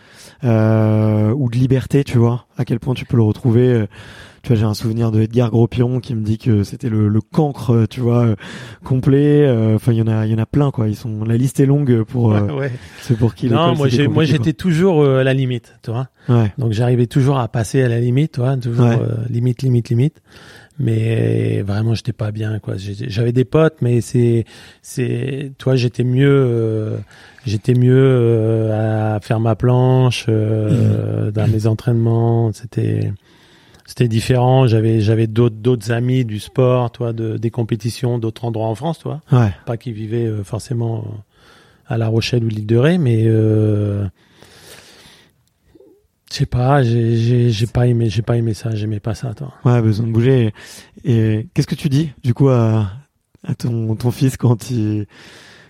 [0.43, 3.85] euh, ou de liberté, tu vois, à quel point tu peux le retrouver.
[4.43, 7.21] Tu vois, j'ai un souvenir de Edgar Gros-Piron qui me dit que c'était le, le
[7.21, 8.35] cancre, euh, tu vois, euh,
[8.83, 9.45] complet.
[9.47, 10.87] euh, Enfin, il y en a, il y en a plein, quoi.
[10.87, 12.71] Ils sont, la liste est longue pour euh, ouais.
[13.01, 13.47] ceux pour qui.
[13.49, 16.07] Non, moi j'ai, moi j'étais toujours à la limite, tu vois.
[16.29, 16.51] Ouais.
[16.57, 18.97] Donc j'arrivais toujours à passer à la limite, tu vois, toujours Ouais.
[19.29, 20.21] limite, limite, limite.
[20.79, 22.73] Mais vraiment, j'étais pas bien, quoi.
[22.77, 24.45] J'avais des potes, mais c'est,
[24.81, 26.97] c'est, toi, j'étais mieux, euh,
[27.45, 32.51] j'étais mieux euh, à faire ma planche, euh, dans mes entraînements.
[32.53, 33.13] C'était,
[33.91, 34.67] c'était différent.
[34.67, 38.99] J'avais, j'avais d'autres, d'autres amis du sport, toi, de, des compétitions, d'autres endroits en France,
[38.99, 39.51] toi Ouais.
[39.65, 44.05] pas qui vivaient euh, forcément euh, à La Rochelle ou l'île de Ré, mais euh,
[46.31, 49.33] je sais pas, j'ai j'ai j'ai pas aimé, j'ai pas aimé ça, j'aimais pas ça,
[49.33, 49.53] toi.
[49.65, 50.53] Ouais, besoin de bouger.
[51.03, 52.91] Et, et qu'est-ce que tu dis, du coup, à,
[53.45, 55.05] à ton, ton fils quand il.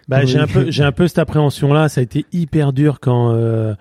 [0.07, 0.27] Bah, Oui.
[0.27, 1.89] j'ai un peu, j'ai un peu cette appréhension-là.
[1.89, 3.73] Ça a été hyper dur quand euh,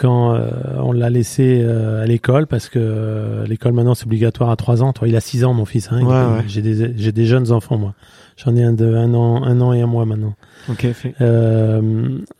[0.00, 4.50] quand euh, on l'a laissé euh, à l'école parce que euh, l'école maintenant c'est obligatoire
[4.50, 4.92] à 3 ans.
[4.92, 5.88] Toi, il a 6 ans, mon fils.
[5.92, 6.44] Hein, Ouais, ouais.
[6.48, 7.94] J'ai des j'ai des jeunes enfants moi.
[8.36, 10.34] J'en ai un de un an, un an et un mois maintenant.
[10.70, 11.14] Ok, fait.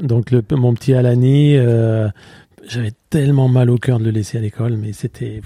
[0.00, 1.56] Donc le, mon petit Alani,
[2.68, 5.40] j'avais tellement mal au cœur de le laisser à l'école, mais c'était,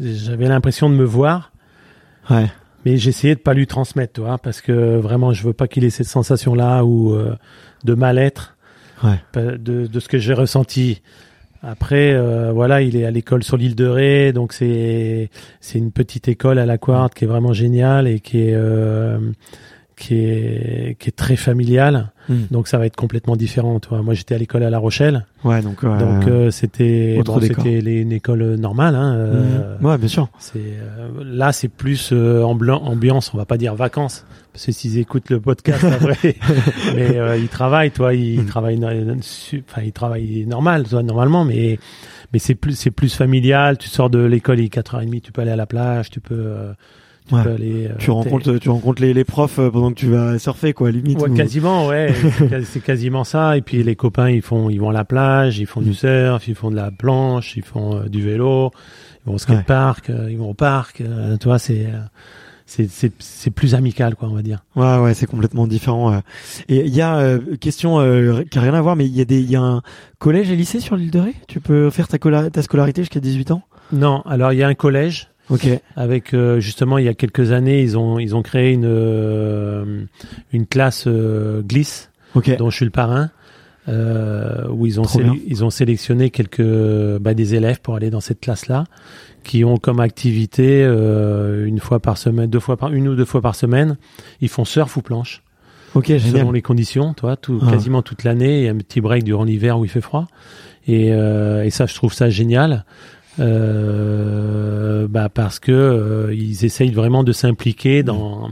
[0.00, 1.52] j'avais l'impression de me voir,
[2.30, 2.46] Ouais.
[2.84, 5.84] mais j'essayais de pas lui transmettre, tu vois, parce que vraiment je veux pas qu'il
[5.84, 7.34] ait cette sensation-là ou euh,
[7.84, 8.56] de mal-être
[9.02, 9.20] Ouais.
[9.32, 11.02] pa- de, de ce que j'ai ressenti.
[11.66, 15.92] Après, euh, voilà, il est à l'école sur l'île de Ré, donc c'est c'est une
[15.92, 19.18] petite école à la Quarte qui est vraiment géniale et qui est euh,
[19.96, 22.10] qui est qui est très familiale.
[22.28, 22.44] Hmm.
[22.50, 23.78] Donc ça va être complètement différent.
[23.80, 25.84] Toi, moi j'étais à l'école à La Rochelle, Ouais, donc.
[25.84, 28.94] euh, donc euh, c'était bon, c'était une école normale.
[28.94, 29.86] Hein, euh, mhm.
[29.86, 30.28] Ouais, bien sûr.
[30.38, 34.98] C'est euh, là c'est plus euh, ambiance, on va pas dire vacances, parce que s'ils
[34.98, 36.36] écoutent le podcast après,
[36.94, 38.46] mais euh, ils travaillent, toi, ils Mm.
[38.46, 41.78] travaillent, enfin ils travaillent normal, toi, normalement, mais
[42.32, 43.76] mais c'est plus c'est plus familial.
[43.76, 46.34] Tu sors de l'école, il est 4h30, tu peux aller à la plage, tu peux
[46.34, 46.72] euh,
[47.28, 47.42] tu Ouais.
[47.42, 47.86] peux aller.
[47.86, 50.90] euh, Tu rencontres, tu rencontres les, les profs euh, pendant que tu vas surfer, quoi,
[50.90, 51.20] limite.
[51.20, 53.56] Ouais, ou- quasiment, ouais, c'est quasi- c'est quasiment ça.
[53.56, 55.84] Et puis les copains, ils font, ils vont à la plage, ils font Mm.
[55.84, 58.70] du surf, ils font de la planche, ils font euh, du vélo,
[59.24, 61.00] ils vont au skatepark, euh, ils vont au parc.
[61.00, 62.00] euh, tu vois, c'est, euh,
[62.66, 64.64] c'est, plus amical, quoi, on va dire.
[64.76, 66.20] Ouais, ouais, c'est complètement différent.
[66.68, 69.20] Et il y a euh, question euh, qui a rien à voir, mais il y
[69.20, 69.82] a des, il y a un
[70.18, 71.34] collège et lycée sur l'île de Ré?
[71.48, 73.62] Tu peux faire ta scolarité jusqu'à 18 ans?
[73.92, 75.68] Non, alors il y a un collège Ok.
[75.96, 80.04] avec euh, justement il y a quelques années, ils ont, ils ont créé une, euh,
[80.52, 82.10] une classe euh, glisse.
[82.34, 82.56] Ok.
[82.56, 83.30] dont je suis le parrain,
[83.88, 85.04] euh, où ils ont,
[85.46, 86.66] ils ont sélectionné quelques
[87.20, 88.84] bah, des élèves pour aller dans cette classe-là,
[89.44, 93.24] qui ont comme activité euh, une fois par semaine, deux fois par une ou deux
[93.26, 93.96] fois par semaine,
[94.40, 95.42] ils font surf ou planche
[95.94, 96.52] Ok, selon génial.
[96.54, 97.70] les conditions, toi, tout, Ah.
[97.70, 100.26] quasiment toute l'année, il y a un petit break durant l'hiver où il fait froid,
[100.88, 102.84] et, euh, et ça je trouve ça génial.
[103.40, 108.48] Euh, bah parce que euh, ils essayent vraiment de s'impliquer dans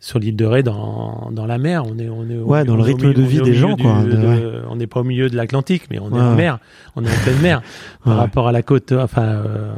[0.00, 2.76] sur l'île de Ré dans, dans la mer on est on est au- Ouais, dans
[2.76, 4.42] le rythme de vie des gens, quoi, de- de- ouais.
[4.68, 6.58] on n'est pas au milieu de l'Atlantique mais on est en mer
[6.96, 7.62] on est en pleine mer
[8.04, 9.72] par rapport à la côte enfin euh,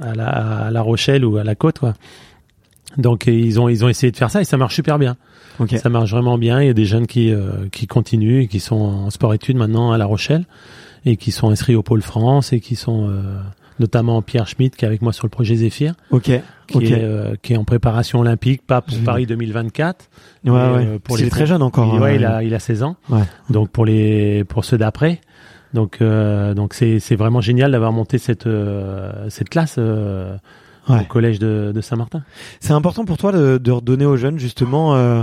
[0.00, 1.94] à la, à la Rochelle ou à la côte, quoi.
[2.98, 5.16] Donc ils ont ils ont essayé de faire ça et ça marche super bien.
[5.78, 6.60] Ça marche vraiment bien.
[6.62, 9.90] Il y a des jeunes qui euh, qui continuent, et qui sont en sport-études maintenant
[9.90, 10.44] à La Rochelle
[11.04, 13.22] et qui sont inscrits au pôle France et qui sont euh,
[13.80, 16.30] notamment Pierre Schmidt qui est avec moi sur le projet Zéphyr, Ok.
[16.66, 19.04] qui est euh, qui est en préparation olympique, pas pour Génial.
[19.06, 20.08] Paris 2024.
[20.44, 20.58] Ouais, mais, ouais.
[20.86, 21.94] euh, Parce les qu'il est très jeune encore.
[21.94, 22.96] Il, ouais, hein, il a il a 16 ans.
[23.10, 23.22] Ouais.
[23.50, 25.20] Donc pour les pour ceux d'après.
[25.74, 30.36] Donc euh, donc c'est c'est vraiment génial d'avoir monté cette euh, cette classe euh,
[30.88, 31.02] Ouais.
[31.02, 32.22] au collège de, de Saint-Martin.
[32.60, 34.94] C'est important pour toi de, de redonner aux jeunes justement.
[34.96, 35.22] euh,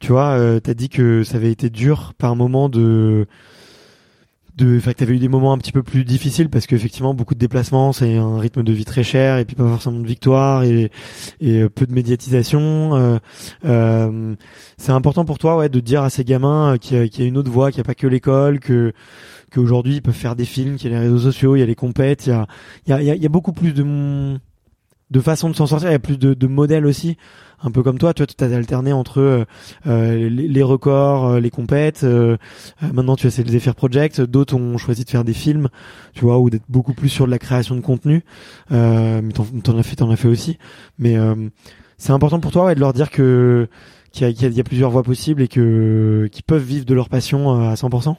[0.00, 3.26] tu vois, euh, t'as dit que ça avait été dur par moment de
[4.56, 7.34] de enfin que t'avais eu des moments un petit peu plus difficiles parce qu'effectivement beaucoup
[7.34, 10.62] de déplacements c'est un rythme de vie très cher et puis pas forcément de victoire
[10.62, 10.92] et
[11.40, 12.94] et euh, peu de médiatisation.
[12.94, 13.18] Euh,
[13.64, 14.34] euh,
[14.76, 17.50] c'est important pour toi ouais de dire à ces gamins qu'il y, a- une autre
[17.50, 18.92] voie qu'il n'y a pas que l'école que
[19.52, 21.66] qu'aujourd'hui ils peuvent faire des films qu'il y a les réseaux sociaux il y a
[21.66, 22.30] les compètes il
[22.86, 24.38] y a- il y a beaucoup plus de
[25.10, 27.16] de façons de s'en sortir il y a plus de, de modèles aussi
[27.64, 29.44] un peu comme toi, tu vois, tu as alterné entre euh,
[29.86, 32.04] euh, les, les records, euh, les compètes.
[32.82, 34.20] maintenant, tu as le Zephyr Project.
[34.20, 35.68] D'autres ont choisi de faire des films,
[36.12, 38.22] tu vois, ou d'être beaucoup plus sur de la création de contenu.
[38.70, 40.58] Mais t'en, as fait, t'en as fait aussi.
[40.98, 41.16] Mais
[41.96, 43.68] c'est important pour toi ouais, de leur dire que
[44.12, 47.08] qu'il y a, y a- plusieurs voies possibles et que qu'ils peuvent vivre de leur
[47.08, 48.16] passion à 100%.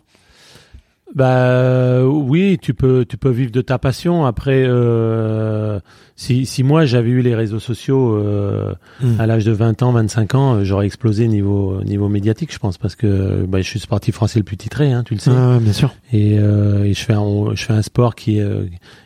[1.16, 4.26] Bah euh, oui, tu peux tu peux vivre de ta passion.
[4.26, 5.80] Après, euh,
[6.18, 9.20] si si moi j'avais eu les réseaux sociaux euh, Mm.
[9.20, 12.78] à l'âge de 20 ans, 25 ans, euh, j'aurais explosé niveau niveau médiatique, je pense,
[12.78, 15.32] parce que bah, je suis sportif français le plus titré, hein, tu le sais.
[15.34, 15.94] Ah, bien sûr.
[16.12, 18.46] Et, euh, et je fais un je fais un sport qui est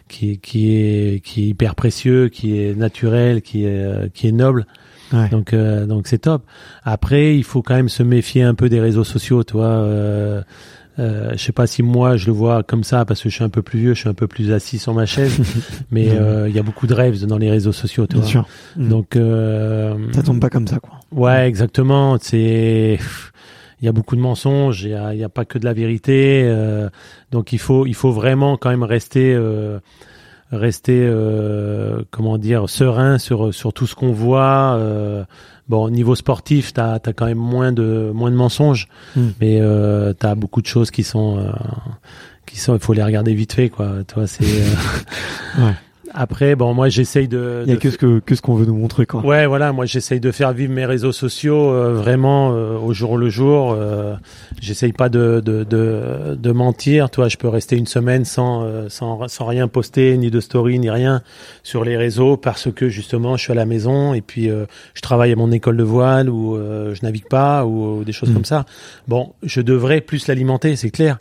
[0.07, 4.31] qui qui est qui est hyper précieux, qui est naturel, qui est euh, qui est
[4.31, 4.65] noble.
[5.13, 5.29] Ouais.
[5.29, 6.43] Donc euh, donc c'est top.
[6.83, 9.65] Après, il faut quand même se méfier un peu des réseaux sociaux, toi.
[9.65, 10.41] Euh,
[10.99, 13.43] euh, je sais pas si moi je le vois comme ça parce que je suis
[13.43, 15.39] un peu plus vieux, je suis un peu plus assis sur ma chaise,
[15.91, 18.29] mais euh, il y a beaucoup de rêves dans les réseaux sociaux, tu Bien vois.
[18.29, 18.47] sûr.
[18.75, 18.89] Mm.
[18.89, 20.99] Donc euh, ça tombe pas comme ça, quoi.
[21.12, 22.17] ouais, exactement.
[22.21, 22.99] C'est
[23.81, 25.73] il y a beaucoup de mensonges, il y a, y a pas que de la
[25.73, 26.43] vérité.
[26.45, 26.89] euh,
[27.31, 29.79] donc il faut il faut vraiment quand même rester euh,
[30.51, 34.77] rester euh, comment dire serein sur sur tout ce qu'on voit.
[35.69, 39.27] Bon, au niveau sportif, t'as as quand même moins de moins de mensonges, Mm.
[39.39, 41.51] mais euh, t'as beaucoup de choses qui sont euh,
[42.45, 44.03] qui sont il faut les regarder vite fait quoi.
[44.08, 44.65] Toi c'est euh,
[45.60, 45.73] Ouais.
[46.21, 48.55] Après bon moi j'essaye de Il y a de que ce que que ce qu'on
[48.55, 49.25] veut nous montrer, quoi.
[49.25, 53.17] Ouais, voilà, moi j'essaye de faire vivre mes réseaux sociaux euh, vraiment euh, au jour
[53.17, 53.73] le jour.
[53.77, 54.15] Euh,
[54.62, 57.10] j'essaye pas de, de, de, de mentir.
[57.10, 60.77] Toi, je peux rester une semaine sans, euh, sans, sans rien poster, ni de story,
[60.79, 61.21] ni rien
[61.63, 65.01] sur les réseaux parce que justement je suis à la maison et puis euh, je
[65.01, 68.29] travaille à mon école de voile ou euh, je navigue pas ou, ou des choses
[68.29, 68.34] Mm.
[68.34, 68.65] comme ça.
[69.08, 71.17] Bon, je devrais plus l'alimenter, c'est clair,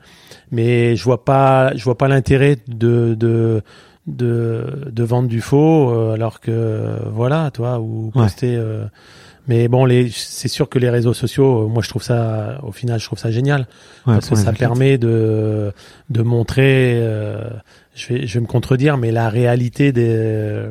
[0.51, 3.63] mais je vois pas, je vois pas l'intérêt de, de
[4.09, 8.85] de, de vendre du faux euh, alors que euh, voilà toi ou poster euh,
[9.47, 12.73] mais bon les c'est sûr que les réseaux sociaux euh, moi je trouve ça au
[12.73, 13.67] final je trouve ça génial
[14.07, 15.73] Ouais, parce que ça permet de
[16.09, 17.51] de montrer euh,
[17.95, 20.67] je vais je vais me contredire mais la réalité des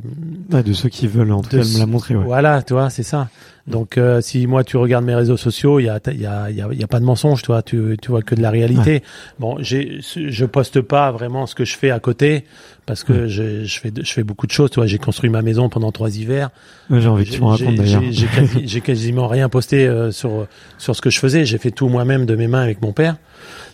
[0.52, 2.24] Ouais, de ceux qui veulent en tout cas me la montrer, ouais.
[2.24, 3.30] voilà, tu vois, c'est ça.
[3.68, 6.50] Donc, euh, si moi tu regardes mes réseaux sociaux, il y a, il y a,
[6.50, 7.62] il y a, il y a pas de mensonge, toi.
[7.62, 9.04] Tu, tu vois que de la réalité.
[9.40, 12.46] Bon, j'ai, je poste pas vraiment ce que je fais à côté
[12.86, 14.72] parce que je, je fais, je fais beaucoup de choses.
[14.72, 16.50] Tu vois, j'ai construit ma maison pendant trois hivers.
[16.90, 18.02] Ouais, J'ai envie que tu me racontes d'ailleurs.
[18.04, 21.44] J'ai j'ai quasi- j'ai quasiment rien posté euh, sur sur ce que je faisais.
[21.46, 23.18] J'ai fait tout moi-même de mes mains avec mon père.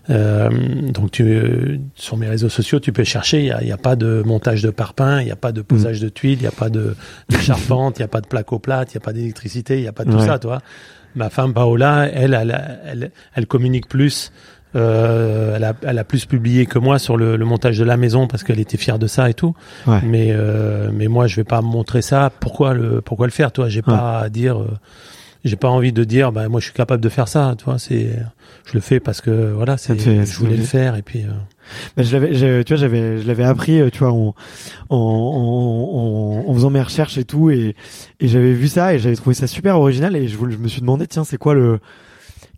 [0.10, 0.50] Euh,
[0.92, 3.40] donc tu euh, sur mes réseaux sociaux, tu peux chercher.
[3.40, 6.02] Il y a, a pas de montage de parpaing, il y a pas de posage
[6.02, 6.96] de tuiles, il y a pas de,
[7.30, 9.84] de charpente, il y a pas de placo plate, il y a pas d'électricité, il
[9.84, 10.26] y a pas de tout Ouais.
[10.28, 10.60] ça, toi.
[11.16, 14.32] Ma femme Paola, elle, elle, elle, elle communique plus.
[14.76, 17.96] Euh, elle, a, elle a plus publié que moi sur le, le montage de la
[17.96, 19.56] maison parce qu'elle était fière de ça et tout.
[19.86, 20.00] Ouais.
[20.04, 22.32] Mais euh, mais moi je vais pas montrer ça.
[22.40, 23.70] Pourquoi le pourquoi le faire toi?
[23.70, 24.60] J'ai pas à dire.
[24.60, 24.72] euh,
[25.44, 26.32] j'ai pas envie de dire.
[26.32, 27.56] Bah moi je suis capable de faire ça.
[27.58, 28.20] Tu vois c'est
[28.66, 29.94] je le fais parce que voilà c'est
[30.26, 31.24] je voulais le faire et puis.
[31.24, 31.32] euh,
[31.98, 34.36] Bah, je l'avais, tu vois, j'avais, je l'avais appris, euh, tu vois, en,
[34.90, 37.76] en, en, en- faisant mes recherches et tout, et,
[38.20, 40.68] et j'avais vu ça et j'avais trouvé ça super original et je, voulais- je me
[40.68, 41.80] suis demandé, tiens, c'est quoi le,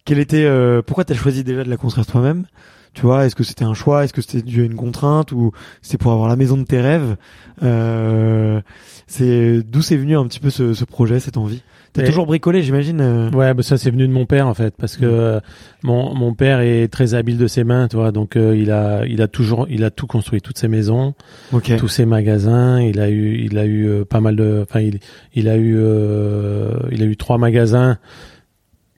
[0.05, 2.45] quel était, euh, pourquoi t'as choisi déjà de la construire toi-même
[2.93, 5.51] Tu vois, est-ce que c'était un choix Est-ce que c'était dû à une contrainte ou
[5.83, 7.15] c'est pour avoir la maison de tes rêves
[7.63, 8.59] euh,
[9.07, 11.61] C'est d'où c'est venu un petit peu ce, ce projet, cette envie?
[11.95, 12.99] T'as toujours bricolé, j'imagine.
[13.01, 15.39] euh, Ouais, bah ça c'est venu de mon père en fait, parce que euh,
[15.83, 19.05] mon mon père est très habile de ses mains, tu vois, donc euh, il a
[19.07, 21.13] il a toujours il a tout construit, toutes ses maisons,
[21.53, 21.75] Ok.
[21.77, 24.99] tous ses magasins, il a eu il a eu euh, pas mal de, enfin il
[25.33, 27.97] il a eu euh, il a eu trois magasins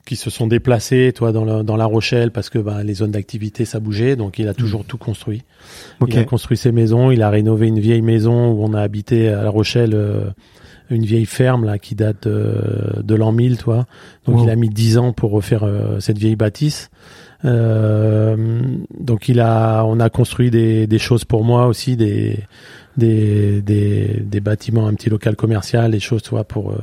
[0.06, 3.12] qui se sont déplacés, toi, dans, la, dans La Rochelle, parce que bah, les zones
[3.12, 4.16] d'activité, ça bougeait.
[4.16, 5.44] Donc, il a toujours tout construit.
[6.00, 6.12] Ok.
[6.14, 7.12] Il a construit ses maisons.
[7.12, 10.30] Il a rénové une vieille maison où on a habité à La Rochelle, euh,
[10.89, 13.86] une vieille ferme là qui date de, de l'an 1000, toi.
[14.26, 14.43] Donc, Wow.
[14.45, 16.89] il a mis 10 ans pour refaire euh, cette vieille bâtisse.
[17.45, 18.36] Euh,
[19.00, 22.39] donc, il a, on a construit des, des choses pour moi aussi, des,
[22.97, 26.78] des, des, des bâtiments, un petit local commercial, des choses, tu vois, pour euh,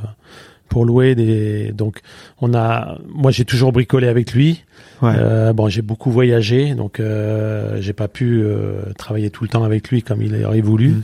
[0.67, 1.99] pour louer des donc
[2.41, 4.63] on a moi j'ai toujours bricolé avec lui
[5.03, 5.13] Ouais.
[5.15, 9.63] euh, bon j'ai beaucoup voyagé donc euh, j'ai pas pu euh, travailler tout le temps
[9.63, 11.03] avec lui comme il aurait voulu Mm.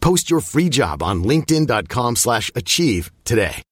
[0.00, 3.62] Post your free job on linkedin.com/achieve slash achieve today.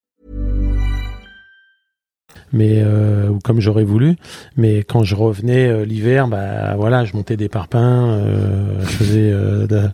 [2.53, 4.17] mais euh, ou comme j'aurais voulu
[4.57, 9.31] mais quand je revenais euh, l'hiver bah voilà je montais des parpaings euh, je faisais
[9.33, 9.89] euh, de-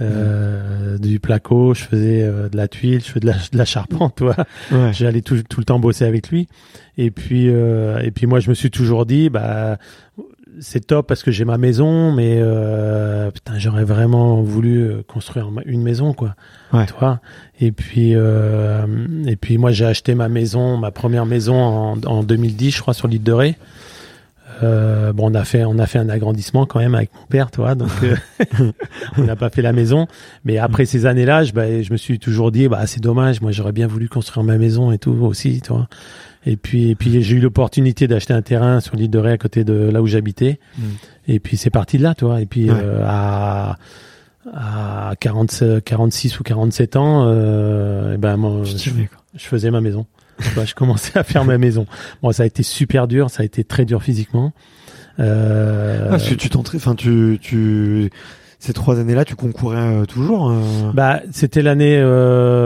[0.00, 3.64] euh, du placo je faisais euh, de la tuile je faisais de la, de la
[3.64, 4.36] charpente toi
[4.70, 4.92] Ouais.
[4.92, 6.46] j'allais tout, tout le temps bosser avec lui
[6.96, 9.78] et puis euh, et puis moi je me suis toujours dit bah
[10.58, 15.48] c'est top parce que j'ai ma maison mais euh, putain j'aurais vraiment voulu euh, construire
[15.66, 16.34] une maison quoi
[16.72, 16.86] Ouais.
[16.86, 17.20] tu vois?
[17.60, 18.86] Et puis euh,
[19.26, 22.94] et puis moi j'ai acheté ma maison ma première maison en, en 2010 je crois
[22.94, 23.56] sur l'île de Ré
[24.62, 27.50] euh, bon, on a fait, on a fait un agrandissement quand même avec mon père,
[27.50, 27.74] toi.
[27.74, 28.14] Donc, euh,
[29.16, 30.06] on n'a pas fait la maison.
[30.44, 33.40] Mais après ces années-là, je, bah, je me suis toujours dit, bah, c'est dommage.
[33.40, 35.88] Moi, j'aurais bien voulu construire ma maison et tout aussi, toi.
[36.46, 39.38] Et puis, et puis, j'ai eu l'opportunité d'acheter un terrain sur l'île de Ré à
[39.38, 40.58] côté de là où j'habitais.
[40.78, 40.82] Mm.
[41.28, 42.40] Et puis, c'est parti de là, toi.
[42.40, 42.76] Et puis, Ouais.
[42.82, 43.76] euh, à
[44.54, 48.90] à 40, 46 ou 47 ans, euh, eh ben, moi, je,
[49.36, 50.06] faisais ma maison.
[50.40, 51.84] Je commençais à faire ma maison.
[52.22, 54.52] Bon, ça a été super dur, ça a été très dur physiquement.
[55.18, 58.10] Euh, Ah, parce que tu t'entraînes, enfin, tu, tu,
[58.60, 60.50] ces trois années-là, tu concourais euh, toujours.
[60.50, 61.98] euh, bah, c'était l'année.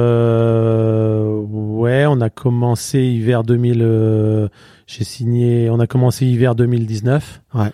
[0.04, 3.78] Euh, ouais, on a commencé hiver 2000.
[3.82, 4.48] euh,
[4.86, 5.70] J'ai signé.
[5.70, 7.40] On a commencé hiver 2019.
[7.54, 7.70] Ouais.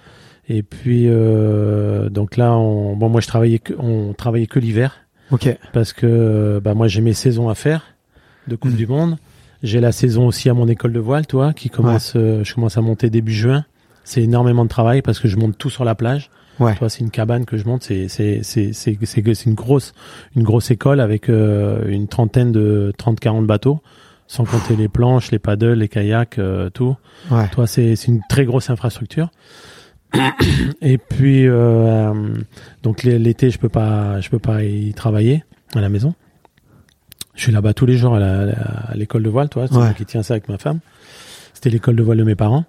[0.49, 4.97] Et puis euh, donc là, on, bon, moi je travaillais que, on travaillait que l'hiver
[5.31, 5.57] Ok.
[5.73, 7.83] parce que bah moi j'ai mes saisons à faire
[8.49, 8.77] de Coupe Mm.
[8.77, 9.17] du Monde.
[9.63, 12.15] J'ai la saison aussi à mon école de voile, toi, qui commence.
[12.17, 13.65] euh, je commence à monter début juin.
[14.05, 16.31] C'est énormément de travail parce que je monte tout sur la plage.
[16.61, 16.75] Ouais.
[16.77, 17.83] Toi, c'est une cabane que je monte.
[17.83, 19.93] C'est c'est c'est c'est c'est une grosse
[20.37, 23.81] une grosse école avec euh, une trentaine de 30-40 bateaux,
[24.27, 26.97] sans compter les planches, les paddles, les kayaks, euh, tout.
[27.31, 27.49] Ouais.
[27.49, 29.31] Toi, c'est c'est une très grosse infrastructure.
[30.83, 32.13] Et puis euh,
[32.83, 35.45] donc l'é- l'été, je peux pas je peux pas y travailler
[35.75, 36.15] à la maison.
[37.37, 39.95] Je suis là-bas tous les jours à l'école de voile, toi, c'est Ouais.
[39.97, 40.81] qui tiens ça avec ma femme.
[41.55, 42.65] C'était l'école de voile de mes parents.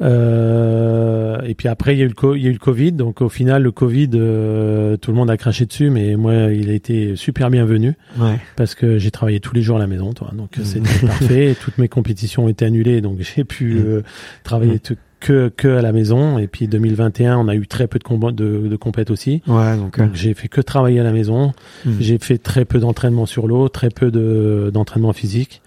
[0.00, 2.58] Euh, et puis après, il y a eu le, co- il y a eu le
[2.58, 2.92] Covid.
[2.92, 6.70] Donc au final, le Covid, euh, tout le monde a craché dessus, mais moi, il
[6.70, 8.38] a été super bienvenu Ouais.
[8.56, 10.30] parce que j'ai travaillé tous les jours à la maison, toi.
[10.36, 10.64] Donc Mm.
[10.64, 11.56] c'était parfait.
[11.60, 13.82] Toutes mes compétitions ont été annulées, donc j'ai pu Mm.
[13.86, 14.02] euh,
[14.44, 16.38] travailler tout- que que à la maison.
[16.38, 19.42] Et puis 2021, on a eu très peu de combats de, de compètes aussi.
[19.48, 21.52] Ouais, donc, euh, Donc j'ai fait que travailler à la maison.
[21.84, 21.90] Mm.
[21.98, 25.60] J'ai fait très peu d'entraînement sur l'eau, très peu de d'entraînement physique.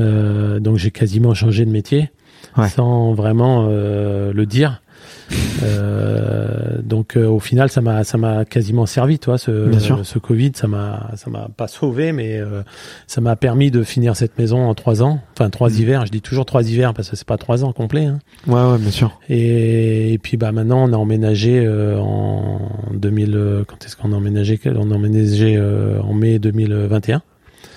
[0.00, 2.10] Euh, donc j'ai quasiment changé de métier
[2.56, 2.68] Ouais.
[2.68, 4.82] sans vraiment euh, le dire.
[5.62, 9.70] Euh, donc euh, au final ça m'a ça m'a quasiment servi toi ce
[10.02, 12.62] ce Covid ça m'a ça m'a pas sauvé mais euh,
[13.06, 15.74] ça m'a permis de finir cette maison en trois ans enfin trois Mm.
[15.78, 18.18] hivers je dis toujours trois hivers parce que c'est pas trois ans complets hein.
[18.48, 19.20] ouais, ouais, bien sûr.
[19.28, 22.60] Et, et puis bah maintenant on a emménagé euh, en
[22.92, 24.58] 2000 euh, quand est-ce qu'on a emménagé?
[24.66, 27.22] On a emménagé euh, en mai 2021 donc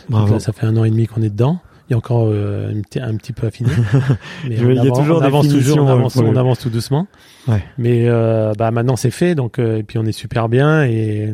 [0.10, 0.34] Bravo.
[0.34, 1.60] là ça fait un an et demi qu'on est dedans
[1.93, 3.73] a encore euh, un, petit, peu finir
[4.49, 6.56] mais Je- il y a avance- toujours on des avance toujours on euh, avance, on
[6.56, 7.08] tout doucement
[7.47, 7.63] Ouais.
[7.77, 11.34] mais euh, bah maintenant c'est fait donc euh, et puis on est super bien et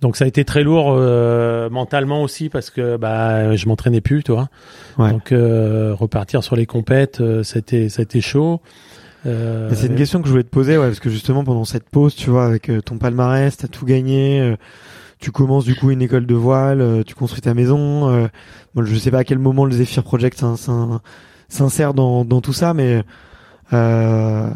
[0.00, 4.22] donc ça a été très lourd euh, mentalement aussi parce que bah je m'entraînais plus
[4.22, 4.48] tu vois
[4.98, 5.10] Ouais.
[5.10, 8.60] donc euh, repartir sur les compètes euh, c'était c'était chaud
[9.26, 11.90] Euh, C'est une question que je voulais te poser, ouais, parce que justement pendant cette
[11.90, 14.40] pause, tu vois, avec ton palmarès, t'as tout gagné.
[14.40, 14.56] euh,
[15.20, 18.08] tu commences du coup une école de voile, euh, tu construis ta maison.
[18.10, 18.28] Euh,
[18.74, 21.00] bon, je sais pas à quel moment le Zephyr Project s'in- s'in-
[21.48, 23.02] s'insère dans, tout ça, mais
[23.72, 24.50] euh,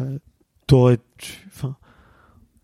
[0.67, 0.97] t'aurais,
[1.47, 1.75] enfin,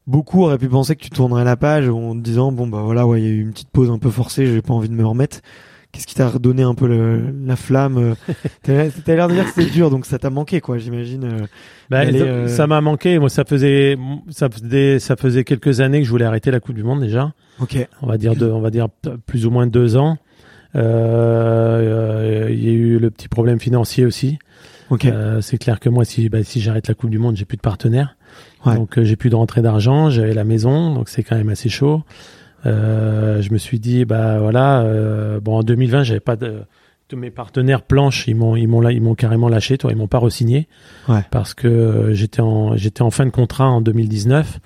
[0.07, 3.05] beaucoup auraient pu penser que tu tournerais la page en te disant bon bah voilà,
[3.07, 4.95] ouais, il y a eu une petite pause un peu forcée, j'ai pas envie de
[4.95, 5.39] me remettre.
[5.91, 8.15] Qu'est-ce qui t'a redonné un peu le, la flamme euh,
[9.03, 11.23] T'as l'air de dire que c'était dur, donc ça t'a manqué, quoi, j'imagine.
[11.25, 11.45] euh,
[11.89, 13.19] Bah, euh, Ça m'a manqué.
[13.19, 13.97] Moi, ça faisait,
[14.29, 17.33] ça faisait, ça faisait quelques années que je voulais arrêter la Coupe du Monde déjà.
[17.59, 17.75] Ok.
[18.01, 18.87] On va dire, deux, on va dire
[19.25, 20.17] plus ou moins deux ans.
[20.75, 24.39] Euh, Il y a eu le petit problème financier aussi.
[24.89, 25.05] Ok.
[25.05, 27.57] Euh, c'est clair que moi, si, bah, si j'arrête la Coupe du Monde, j'ai plus
[27.57, 28.15] de partenaires.
[28.65, 28.75] Ouais.
[28.75, 30.09] Donc, euh, j'ai plus de rentrée d'argent.
[30.09, 32.03] J'avais la maison, donc c'est quand même assez chaud.
[32.65, 34.81] Euh, je me suis dit, bah voilà.
[34.81, 36.61] euh, bon, en 2020, j'avais pas de,
[37.09, 38.27] de mes partenaires planches.
[38.27, 39.77] Ils m'ont, ils m'ont, ils m'ont carrément lâché.
[39.77, 40.67] Toi, ils m'ont pas re-signé
[41.09, 41.21] Ouais.
[41.31, 44.59] parce que euh, j'étais en, j'étais en fin de contrat en 2019.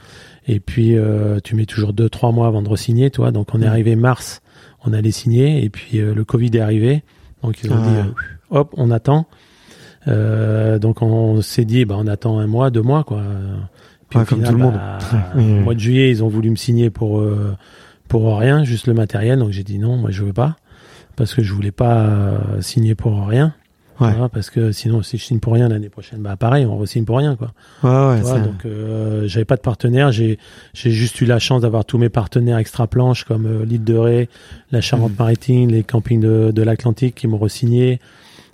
[0.48, 3.32] Et puis, euh, tu mets toujours deux, trois mois avant de re-signer, toi.
[3.32, 4.42] Donc, on est arrivé mars,
[4.86, 5.64] on allait signer.
[5.64, 7.04] Et puis, euh, le Covid est arrivé.
[7.44, 7.88] Donc, ils ont Ah.
[7.88, 8.10] dit,
[8.52, 9.26] hop, on attend.
[10.08, 13.22] Euh, donc, on s'est dit, bah, on attend un mois, deux mois, quoi.
[14.10, 14.76] Puis, Ouais, au comme tout le monde.
[14.76, 15.00] bah.
[15.36, 17.56] Au mois de juillet, ils ont voulu me signer pour, euh,
[18.08, 19.40] pour rien, juste le matériel.
[19.40, 20.56] Donc, j'ai dit non, moi, je veux pas.
[21.16, 23.54] Parce que je voulais pas euh, signer pour rien.
[24.00, 24.12] Ouais.
[24.12, 27.06] Voilà, parce que sinon, si je signe pour rien l'année prochaine, bah, pareil, on re-signe
[27.06, 27.54] pour rien, quoi.
[27.82, 28.42] Ouais, ouais.
[28.42, 30.38] Donc euh, j'avais pas de partenaire, j'ai
[30.74, 33.96] j'ai juste eu la chance d'avoir tous mes partenaires extra planches comme euh, l'île de
[33.96, 34.30] Ré,
[34.72, 38.00] la Charente-Maritime, les campings de, de l'Atlantique qui m'ont re-signé.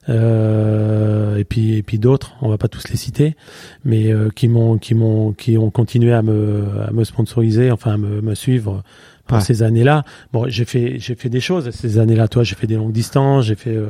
[0.10, 3.36] Euh, et puis et puis d'autres, on va pas tous les citer,
[3.84, 7.97] mais qui m'ont qui m'ont qui ont continué à me à me sponsoriser, enfin à
[7.97, 8.84] me, me suivre
[9.32, 9.44] pour Ouais.
[9.44, 10.04] ces années-là.
[10.34, 12.28] Bon, j'ai fait j'ai fait des choses ces années-là.
[12.28, 13.88] Toi, j'ai fait des longues distances, j'ai fait euh,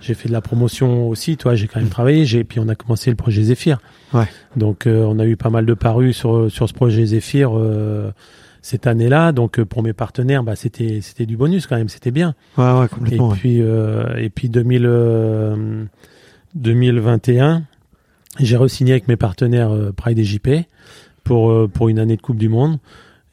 [0.00, 1.36] j'ai fait de la promotion aussi.
[1.36, 2.24] Toi, j'ai quand même travaillé.
[2.24, 3.78] J'ai puis on a commencé le projet Zephyr.
[4.12, 4.26] Ouais.
[4.56, 8.10] Donc euh, on a eu pas mal de parus sur sur ce projet Zephyr euh,
[8.62, 9.32] cette année-là.
[9.32, 12.34] Donc euh, pour mes partenaires, bah c'était c'était du bonus quand même, c'était bien.
[12.58, 13.28] Ouais, ouais, Et complètement.
[13.28, 13.36] ouais.
[13.36, 15.84] puis euh, et puis 2000 euh,
[16.54, 17.62] 2021,
[18.40, 20.48] j'ai re-signé avec mes partenaires euh, Pride et JP
[21.24, 22.78] pour euh, pour une année de Coupe du Monde.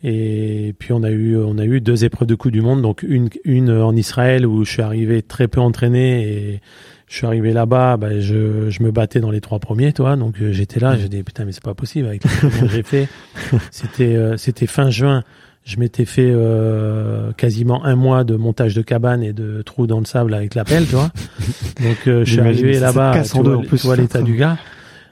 [0.03, 3.03] Et puis on a eu on a eu deux épreuves de Coupe du Monde, donc
[3.03, 6.61] une une en Israël où je suis arrivé très peu entraîné et
[7.07, 10.15] je suis arrivé là-bas, bah, je, je me battais dans les trois premiers, toi.
[10.15, 13.09] Donc euh, j'étais là, j'ai dit putain mais c'est pas possible avec que j'ai fait.
[13.71, 15.23] C'était euh, c'était fin juin.
[15.63, 19.99] Je m'étais fait euh, quasiment un mois de montage de cabane et de trous dans
[19.99, 21.11] le sable avec la pelle, tu vois.
[21.83, 23.37] Donc euh, je suis arrivé là-bas, tu
[23.77, 24.57] vois, l'état du gars.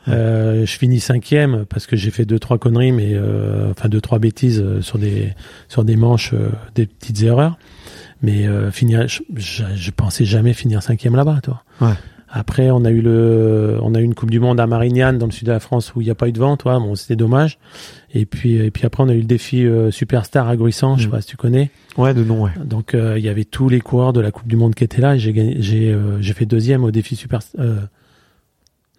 [0.09, 4.01] Euh, je finis cinquième parce que j'ai fait deux trois conneries, mais euh, enfin deux
[4.01, 5.29] trois bêtises euh, sur des
[5.67, 7.57] sur des manches, euh, des petites erreurs.
[8.21, 11.63] Mais euh, finir, je, je, je pensais jamais finir cinquième là-bas, toi.
[11.79, 11.93] Ouais.
[12.31, 15.25] Après, on a eu le, on a eu une Coupe du Monde à Marignane dans
[15.25, 16.77] le sud de la France où il n'y a pas eu de vent, toi.
[16.79, 17.57] Bon, c'était dommage.
[18.13, 21.03] Et puis, et puis après, on a eu le défi euh, Superstar à Gruissant, je
[21.03, 21.11] sais Mm.
[21.11, 21.71] pas si tu connais.
[21.97, 22.51] Ouais, de nom, ouais.
[22.63, 25.01] Donc, euh, il y avait tous les coureurs de la Coupe du Monde qui étaient
[25.01, 25.17] là.
[25.17, 27.65] J'ai gagné, j'ai, euh, j'ai fait deuxième au défi Superstar.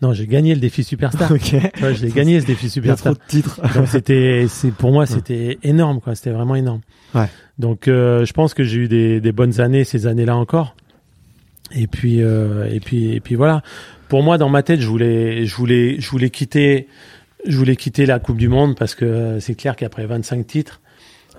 [0.03, 1.30] Non, j'ai gagné le défi Superstar.
[1.32, 1.40] ok.
[1.40, 3.14] Tu vois, je l'ai gagné ce défi Il y a trop Superstar.
[3.14, 3.61] de titres.
[3.74, 6.80] Donc c'était, c'est pour moi c'était énorme quoi, c'était vraiment énorme.
[7.14, 7.26] Ouais.
[7.59, 10.74] Donc euh, je pense que j'ai eu des, des bonnes années ces années-là encore.
[11.74, 13.62] Et puis euh, et puis et puis voilà.
[14.09, 16.88] Pour moi dans ma tête je voulais je voulais je voulais quitter
[17.46, 20.80] je voulais quitter la Coupe du Monde parce que euh, c'est clair qu'après 25 titres.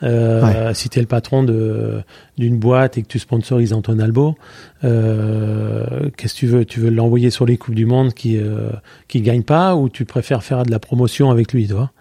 [0.03, 2.01] Euh, Si tu es le patron de
[2.37, 4.35] d'une boîte et que tu sponsorises Antoine Albo,
[4.83, 6.65] euh, qu'est-ce que tu veux?
[6.65, 8.69] Tu veux l'envoyer sur les coupes du monde qui euh,
[9.07, 11.91] qui gagne pas ou tu préfères faire de la promotion avec lui, tu vois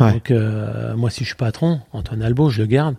[0.00, 0.12] Ouais.
[0.12, 2.96] Donc euh, moi, si je suis patron, Antoine Albo, je le garde.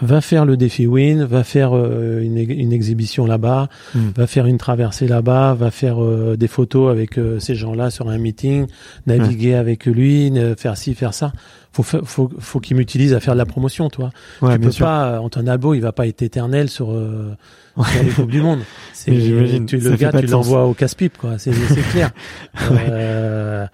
[0.00, 3.98] Va faire le défi Win, va faire euh, une, une exhibition là-bas, Mm.
[4.16, 8.08] va faire une traversée là-bas, va faire euh, des photos avec euh, ces gens-là sur
[8.08, 8.66] un meeting,
[9.06, 11.32] naviguer avec lui, faire ci, faire ça.
[11.72, 14.10] Faut, fa- faut, faut qu'il m'utilise à faire de la promotion, toi.
[14.42, 14.86] Ouais, tu peux sûr.
[14.86, 17.36] pas, Antoine Albo, il va pas être éternel sur, euh,
[17.76, 18.60] sur les coupes du monde.
[19.06, 21.38] J'imagine, tu, le gars, tu l'envoies au casse-pipe, quoi.
[21.38, 21.52] C'est,
[21.92, 22.10] clair.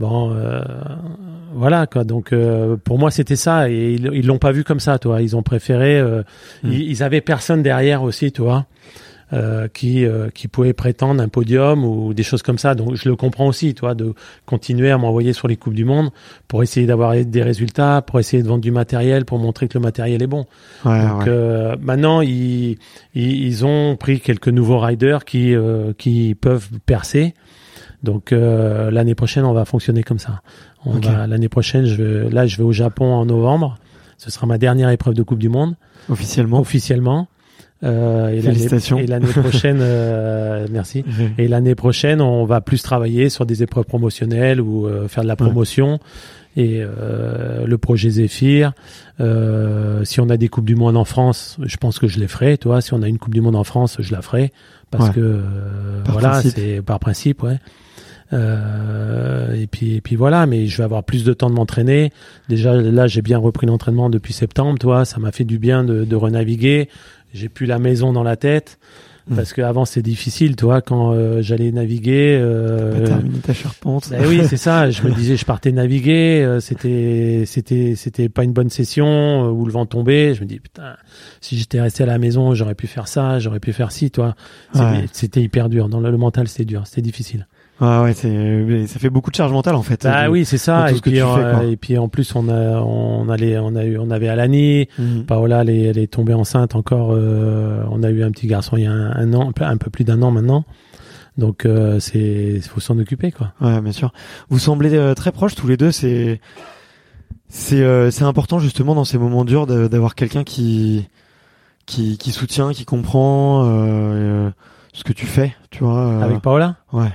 [0.00, 0.60] bon, euh,
[1.54, 2.02] voilà, quoi.
[2.04, 3.70] Donc, euh, pour moi, c'était ça.
[3.70, 5.22] Et ils, ils l'ont pas vu comme ça, toi.
[5.22, 5.98] Ils ont préféré.
[6.00, 6.22] euh,
[6.64, 6.72] Mm.
[6.72, 8.66] ils, ils avaient personne derrière aussi, tu vois.
[9.32, 13.14] euh, qui qui pouvait prétendre un podium ou des choses comme ça donc je le
[13.14, 14.12] comprends aussi toi de
[14.44, 16.10] continuer à m'envoyer sur les coupes du monde
[16.48, 19.82] pour essayer d'avoir des résultats pour essayer de vendre du matériel pour montrer que le
[19.84, 20.46] matériel est bon
[20.84, 21.76] Ouais, donc ouais.
[21.80, 22.78] maintenant ils,
[23.14, 25.54] ils ils ont pris quelques nouveaux riders qui
[25.96, 27.34] qui peuvent percer
[28.02, 30.40] donc euh, l'année prochaine on va fonctionner comme ça
[30.86, 31.04] on Ok.
[31.06, 33.78] va l'année prochaine je vais, là je vais au Japon en novembre
[34.18, 35.74] ce sera ma dernière épreuve de coupe du monde
[36.08, 36.60] Officiellement.
[36.60, 37.28] officiellement
[37.82, 38.98] euh, et l'année- Félicitations.
[38.98, 41.02] et l'année prochaine euh, merci
[41.38, 45.28] et l'année prochaine, on va plus travailler sur des épreuves promotionnelles ou euh, faire de
[45.28, 45.98] la promotion.
[46.56, 48.72] Et euh, le projet Zephyr,
[49.20, 52.26] euh, si on a des coupes du monde en France, je pense que je les
[52.28, 52.58] ferai.
[52.58, 54.52] Toi, si on a une coupe du monde en France, je la ferai
[54.90, 55.14] parce Ouais.
[55.14, 57.58] que euh, Par voilà, c'est par principe, ouais.
[58.32, 62.12] Euh, et puis et puis voilà, mais je vais avoir plus de temps de m'entraîner.
[62.48, 64.78] Déjà là, j'ai bien repris l'entraînement depuis septembre.
[64.78, 66.88] Toi, ça m'a fait du bien de, de renaviguer.
[67.34, 68.78] j'ai plus la maison dans la tête.
[69.28, 69.36] Mm.
[69.36, 72.38] Parce qu'avant c'était difficile, toi, quand euh, j'allais naviguer.
[72.40, 74.08] Euh, terminer ta charpente.
[74.10, 74.90] bah oui, c'est ça.
[74.90, 76.42] Je me disais, je partais naviguer.
[76.42, 79.06] euh, c'était, c'était, c'était pas une bonne session
[79.44, 80.34] euh, où le vent tombait.
[80.34, 80.96] Je me dis, putain,
[81.42, 84.34] si j'étais resté à la maison, j'aurais pu faire ça, j'aurais pu faire ci, toi.
[84.72, 85.04] C'était, Ouais.
[85.12, 85.88] c'était hyper dur.
[85.90, 87.46] Dans le, le mental, c'était dur, c'était difficile.
[87.82, 90.02] Ah ouais, c'est ça fait beaucoup de charge mentale en fait.
[90.04, 90.90] Bah de- oui, c'est ça.
[90.90, 91.64] Et ce que puis, tu fais, euh, quoi.
[91.64, 94.86] et puis en plus, on a, on allait, on a eu, on avait Alani.
[94.98, 95.24] Mhm.
[95.24, 97.12] Paola, elle est, elle est tombée enceinte encore.
[97.12, 99.90] euh, on a eu un petit garçon il y a un, un an, un peu-
[99.90, 100.64] plus d'un an maintenant.
[101.38, 103.52] Donc euh, c'est, faut s'en occuper quoi.
[103.62, 104.12] Ouais, bien sûr.
[104.50, 105.90] Vous semblez euh, très proches tous les deux.
[105.90, 106.38] C'est
[107.48, 111.08] c'est euh, c'est important justement dans ces moments durs d'avoir quelqu'un qui
[111.86, 114.50] qui qui soutient, qui comprend euh, euh,
[114.92, 115.54] ce que tu fais.
[115.70, 115.98] Tu vois.
[115.98, 116.76] euh, Avec Paola?
[116.92, 117.08] Ouais.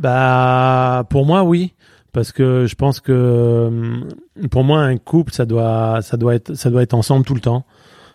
[0.00, 1.74] Bah pour moi oui
[2.12, 4.08] parce que je pense que hum,
[4.50, 7.40] pour moi un couple ça doit ça doit être ça doit être ensemble tout le
[7.40, 7.64] temps.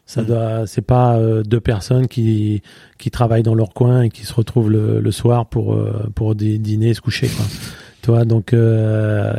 [0.08, 0.28] Ça Mhm.
[0.28, 2.62] doit c'est pas euh, deux personnes qui
[2.98, 6.36] qui travaillent dans leur coin et qui se retrouvent le, le soir pour euh, pour
[6.36, 7.46] dî- dîner se coucher quoi.
[8.02, 9.34] Tu vois donc euh,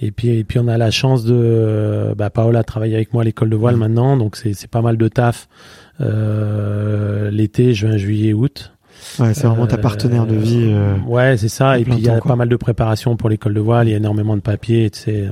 [0.00, 3.24] et puis et puis on a la chance de bah Paola travaille avec moi à
[3.24, 3.80] l'école de voile Mhm.
[3.80, 5.46] maintenant donc c'est c'est pas mal de taf
[6.00, 8.72] euh, l'été juin juillet août
[9.18, 10.68] Ouais, c'est vraiment ta euh, partenaire de vie.
[10.72, 11.78] euh, Ouais, c'est ça.
[11.78, 12.30] Et puis il y a quoi.
[12.30, 13.88] pas mal de préparation pour l'école de voile.
[13.88, 14.90] Il y a énormément de papiers.
[14.90, 15.30] Tu sais, euh,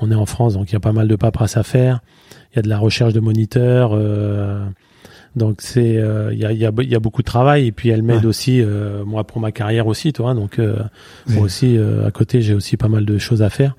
[0.00, 2.00] on est en France, donc il y a pas mal de paperasse à faire.
[2.52, 3.90] Il y a de la recherche de moniteurs.
[3.94, 4.64] euh,
[5.34, 7.66] donc c'est, euh, il y a, il y a, il y a beaucoup de travail.
[7.66, 8.26] Et puis elle m'aide Ouais.
[8.26, 10.34] aussi, euh, moi pour ma carrière aussi, toi.
[10.34, 10.76] Donc euh,
[11.28, 11.34] Oui.
[11.36, 13.74] moi aussi, euh, à côté, j'ai aussi pas mal de choses à faire.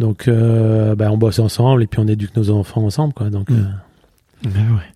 [0.00, 3.30] Donc euh, bah, on bosse ensemble et puis on éduque nos enfants ensemble, quoi.
[3.30, 3.54] Donc Mm.
[3.54, 3.64] euh,
[4.44, 4.88] mais ouais.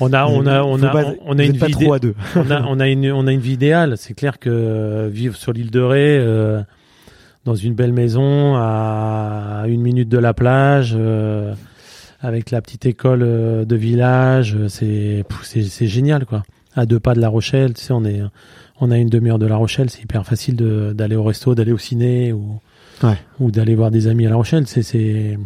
[0.00, 2.14] On a, on a, on a, pas- on a une vie trop à deux.
[2.36, 3.96] on a, on a une, on a une vie idéale.
[3.96, 6.62] C'est clair que euh, vivre sur l'île de Ré, euh,
[7.44, 11.54] dans une belle maison, à une minute de la plage, euh,
[12.20, 16.42] avec la petite école euh, de village, c'est, c'est, c'est génial, quoi.
[16.76, 18.20] À deux pas de La Rochelle, tu sais, on est,
[18.80, 21.78] on a une demi-heure de La Rochelle, c'est hyper facile d'aller au resto, d'aller au
[21.78, 22.58] ciné ou,
[23.02, 23.16] Ouais.
[23.40, 24.66] ou d'aller voir des amis à La Rochelle.
[24.66, 25.38] C'est, c'est,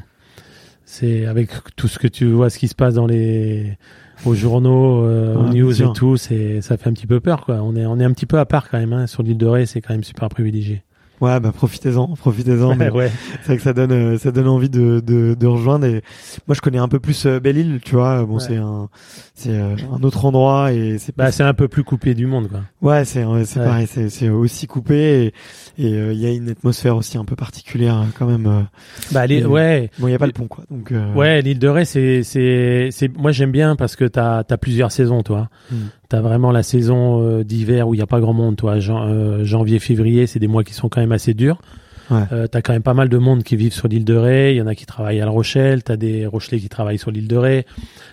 [0.85, 3.77] c'est avec tout ce que tu vois, ce qui se passe dans les,
[4.25, 7.45] aux journaux, euh, aux bien news et tout, c'est, ça fait un petit peu peur,
[7.45, 7.57] quoi.
[7.63, 9.07] On est, on est un petit peu à part quand même, hein.
[9.07, 10.83] Sur l'île de Ré, c'est quand même super privilégié.
[11.21, 12.77] Ouais, bah profitez-en, profitez-en.
[12.79, 13.11] ouais.
[13.41, 15.87] C'est vrai que ça donne, euh, ça donne envie de, de, de rejoindre.
[15.87, 16.03] Et
[16.47, 18.25] moi, je connais un peu plus euh, Belle-Île, tu vois.
[18.25, 18.41] Bon, Ouais.
[18.47, 18.89] c'est un,
[19.35, 22.49] c'est euh, un autre endroit et c'est Bah, c'est un peu plus coupé du monde,
[22.49, 22.61] quoi.
[22.83, 23.67] Ouais, c'est c'est Ouais.
[23.67, 25.33] pareil, c'est c'est aussi coupé
[25.77, 28.67] et et euh, il y a une atmosphère aussi un peu particulière quand même.
[29.13, 29.91] Bah, les, Et- ouais.
[29.99, 30.65] Bon, il y a pas le pont quoi.
[30.71, 34.45] Donc euh, Ouais, l'île de Ré, c'est, c'est, c'est, moi j'aime bien parce que t'as,
[34.45, 35.49] t'as plusieurs saisons, toi.
[35.71, 35.77] Mm.
[36.09, 38.79] T'as vraiment la saison euh, d'hiver où il y a pas grand monde, toi.
[38.79, 41.59] Jan- euh, janvier, février, c'est des mois qui sont quand même assez durs.
[42.11, 42.23] Ouais.
[42.33, 44.53] Euh, t'as quand même pas mal de monde qui vivent sur l'île de Ré.
[44.55, 45.83] Il y en a qui travaillent à La Rochelle.
[45.83, 47.67] T'as des Rochelais qui travaillent sur l'île de Ré.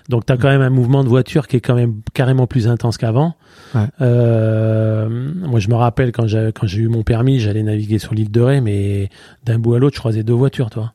[0.09, 2.97] Donc t'as quand même un mouvement de voiture qui est quand même carrément plus intense
[2.97, 3.35] qu'avant.
[3.73, 3.87] Ouais.
[3.99, 8.31] Moi, je me rappelle quand j'ai quand j'ai eu mon permis, j'allais naviguer sur l'île
[8.31, 9.09] de Ré, mais
[9.45, 10.91] d'un bout à l'autre, je croisais deux voitures, toi.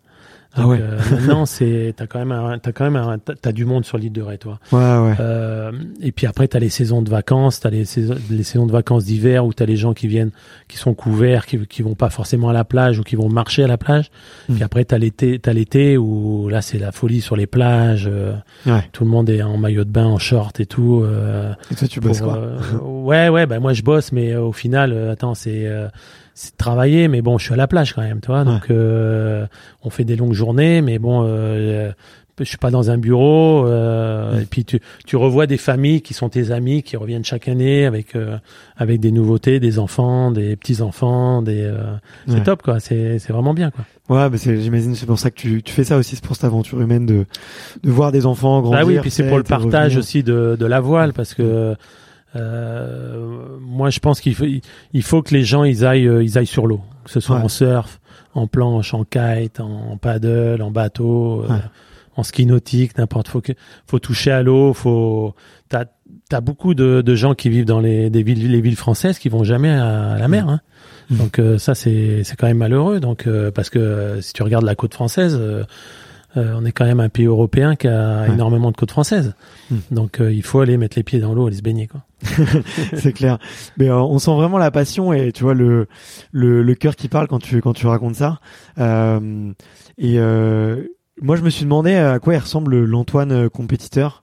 [0.56, 0.78] Ah Donc, ouais.
[0.80, 3.98] euh, maintenant, c'est t'as quand même un, t'as quand même un, t'as du monde sur
[3.98, 4.58] l'île de Ré, toi.
[4.72, 5.14] ouais, ouais.
[5.20, 5.70] Euh,
[6.00, 9.04] et puis après, t'as les saisons de vacances, t'as les saisons, les saisons de vacances
[9.04, 10.32] d'hiver où t'as les gens qui viennent,
[10.68, 13.62] qui sont couverts, qui, qui vont pas forcément à la plage ou qui vont marcher
[13.62, 14.10] à la plage.
[14.48, 14.54] Mm.
[14.54, 18.08] Puis après, t'as l'été, t'as l'été où là, c'est la folie sur les plages.
[18.12, 18.34] euh,
[18.66, 18.82] Ouais.
[18.92, 21.02] Tout le monde est en maillot de bain, en short et tout.
[21.04, 24.52] euh, Et toi, tu bosses quoi euh, Ouais, ouais, bah moi je bosse, mais au
[24.52, 25.86] final, attends, c'est euh,
[26.34, 28.44] c'est de travailler, mais bon, je suis à la plage quand même, tu vois.
[28.44, 29.46] Donc, euh,
[29.82, 31.92] on fait des longues journées, mais bon, euh,
[32.38, 33.66] je suis pas dans un bureau.
[33.66, 34.40] euh, Mm.
[34.42, 37.84] Et puis tu tu revois des familles qui sont tes amis, qui reviennent chaque année
[37.84, 38.38] avec euh,
[38.78, 41.82] avec des nouveautés, des enfants, des petits enfants, des euh,
[42.26, 42.42] c'est Ouais.
[42.42, 42.80] top quoi.
[42.80, 43.84] C'est c'est vraiment bien quoi.
[44.08, 46.34] Ouais, bah c'est, j'imagine, c'est pour ça que tu, tu fais ça aussi, c'est pour
[46.36, 47.26] cette aventure humaine de,
[47.84, 48.80] de voir des enfants grandir.
[48.80, 49.98] Bah oui, puis c'est pour le et partage revenir.
[49.98, 51.74] aussi de, de la voile parce que
[52.36, 54.44] euh, moi je pense qu'il faut
[54.92, 57.36] il faut que les gens ils aillent euh, ils aillent sur l'eau, que ce soit
[57.36, 57.42] Ouais.
[57.42, 58.00] en surf,
[58.34, 61.58] en planche, en kite, en paddle, en bateau, euh,
[62.16, 63.52] en ski nautique, n'importe faut que
[63.86, 65.34] faut toucher à l'eau, faut
[65.68, 65.86] t'as
[66.28, 69.28] t'as beaucoup de, de gens qui vivent dans les des villes les villes françaises qui
[69.28, 70.60] vont jamais à, la mer hein.
[71.10, 71.16] Mm.
[71.16, 74.64] Donc euh, ça c'est c'est quand même malheureux donc euh, parce que si tu regardes
[74.64, 75.40] la côte française
[76.36, 78.32] euh, euh, on est quand même un pays européen qui a Ouais.
[78.32, 79.34] énormément de côtes françaises.
[79.70, 79.76] Mm.
[79.90, 82.02] Donc euh, il faut aller mettre les pieds dans l'eau, aller se baigner quoi.
[82.94, 83.38] c'est clair.
[83.78, 85.86] Mais euh, on sent vraiment la passion et tu vois le
[86.32, 88.40] le, le cœur qui parle quand tu quand tu racontes ça.
[88.78, 89.52] Euh,
[89.98, 90.84] et euh,
[91.22, 94.22] moi, je me suis demandé à quoi il ressemble l'Antoine euh, compétiteur.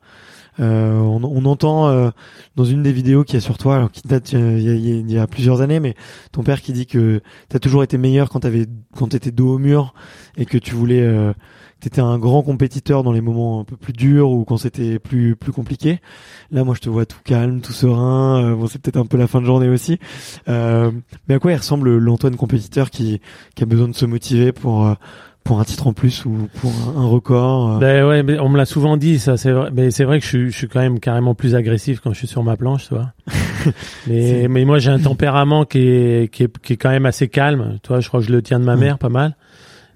[0.60, 2.10] Euh, on, on entend euh,
[2.55, 4.74] dans une des vidéos qui est sur toi, alors qui date euh, il y, a,
[4.74, 5.93] il y y a plusieurs années, mais
[6.32, 9.58] ton père qui dit que t'as toujours été meilleur quand t'avais quand t'étais dos au
[9.60, 9.93] mur
[10.36, 11.32] et que tu voulais euh,
[11.80, 15.36] t'étais un grand compétiteur dans les moments un peu plus durs ou quand c'était plus
[15.36, 15.99] plus compliqué.
[16.51, 18.43] Là, moi, je te vois tout calme, tout serein.
[18.43, 19.99] euh, bon, c'est peut-être un peu la fin de journée aussi.
[20.47, 20.91] Euh,
[21.28, 23.21] mais à quoi il ressemble l'Antoine compétiteur qui
[23.55, 24.93] qui a besoin de se motiver pour euh,
[25.43, 27.80] pour un titre en plus ou pour un, record euh.
[27.80, 29.69] Ben ouais, mais on me l'a souvent dit, ça, c'est vrai.
[29.73, 32.17] Mais c'est vrai que je suis, je suis quand même carrément plus agressif quand je
[32.17, 33.13] suis sur ma planche, tu vois.
[34.07, 37.30] mais, mais moi, j'ai un tempérament qui est, qui est, qui est quand même assez
[37.30, 37.80] calme.
[37.82, 38.82] Tu vois, je crois que je le tiens de ma Ouais.
[38.82, 39.38] mère pas mal.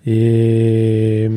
[0.06, 1.30] Et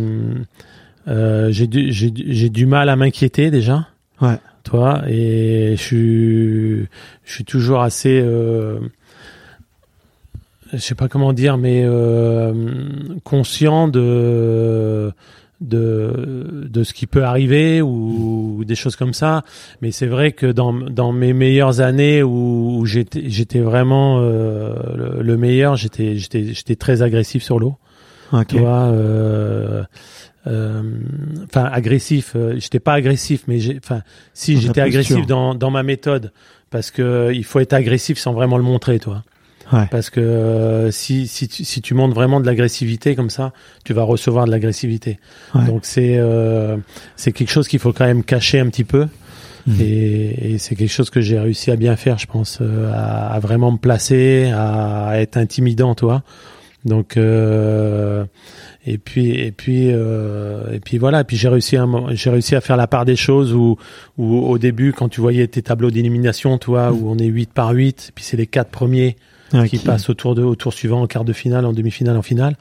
[1.09, 3.89] euh, j'ai du, j'ai, du- j'ai du mal à m'inquiéter déjà.
[4.21, 4.39] Ouais.
[4.63, 6.89] Toi et je suis,
[7.25, 8.21] je suis toujours assez.
[8.23, 8.79] Euh,
[10.73, 12.53] je sais pas comment dire, mais euh,
[13.25, 15.13] conscient de
[15.61, 19.45] de de ce qui peut arriver ou, ou des choses comme ça.
[19.83, 24.75] Mais c'est vrai que dans dans mes meilleures années où, où j'étais j'étais vraiment euh,
[24.97, 27.77] le, le meilleur, j'étais j'étais j'étais très agressif sur l'eau.
[28.33, 28.47] Ok.
[28.49, 28.87] Tu vois.
[28.89, 29.85] euh,
[30.47, 30.83] euh,
[31.45, 32.33] Enfin, agressif.
[32.37, 33.79] euh, j'étais pas agressif, mais j'ai.
[33.83, 34.03] Enfin,
[34.35, 36.33] si j'étais agressif dans dans ma méthode,
[36.71, 39.23] parce que il faut être agressif sans vraiment le montrer, toi.
[39.73, 39.87] Ouais.
[39.91, 43.53] Parce que euh, si, si, tu, si tu montres vraiment de l'agressivité comme ça,
[43.85, 45.19] tu vas recevoir de l'agressivité.
[45.55, 45.65] Ouais.
[45.65, 46.77] Donc c'est euh,
[47.17, 49.07] c'est quelque chose qu'il faut quand même cacher un petit peu.
[49.67, 49.81] Mhm.
[49.81, 53.33] Et, et c'est quelque chose que j'ai réussi à bien faire, je pense, euh, à,
[53.33, 56.23] à vraiment me placer, à, être intimidant, toi.
[56.85, 58.25] Donc euh,
[58.85, 61.21] et puis et puis euh, et puis voilà.
[61.21, 63.77] Et puis j'ai réussi à j'ai réussi à faire la part des choses où
[64.19, 67.71] où au début quand tu voyais tes tableaux d'élimination, toi, où on est 8 par
[67.71, 69.17] 8, puis c'est les quatre premiers
[69.67, 72.17] qui qui- passent au tour de au tour suivant, en quart de finale, en demi-finale,
[72.17, 72.57] en finale.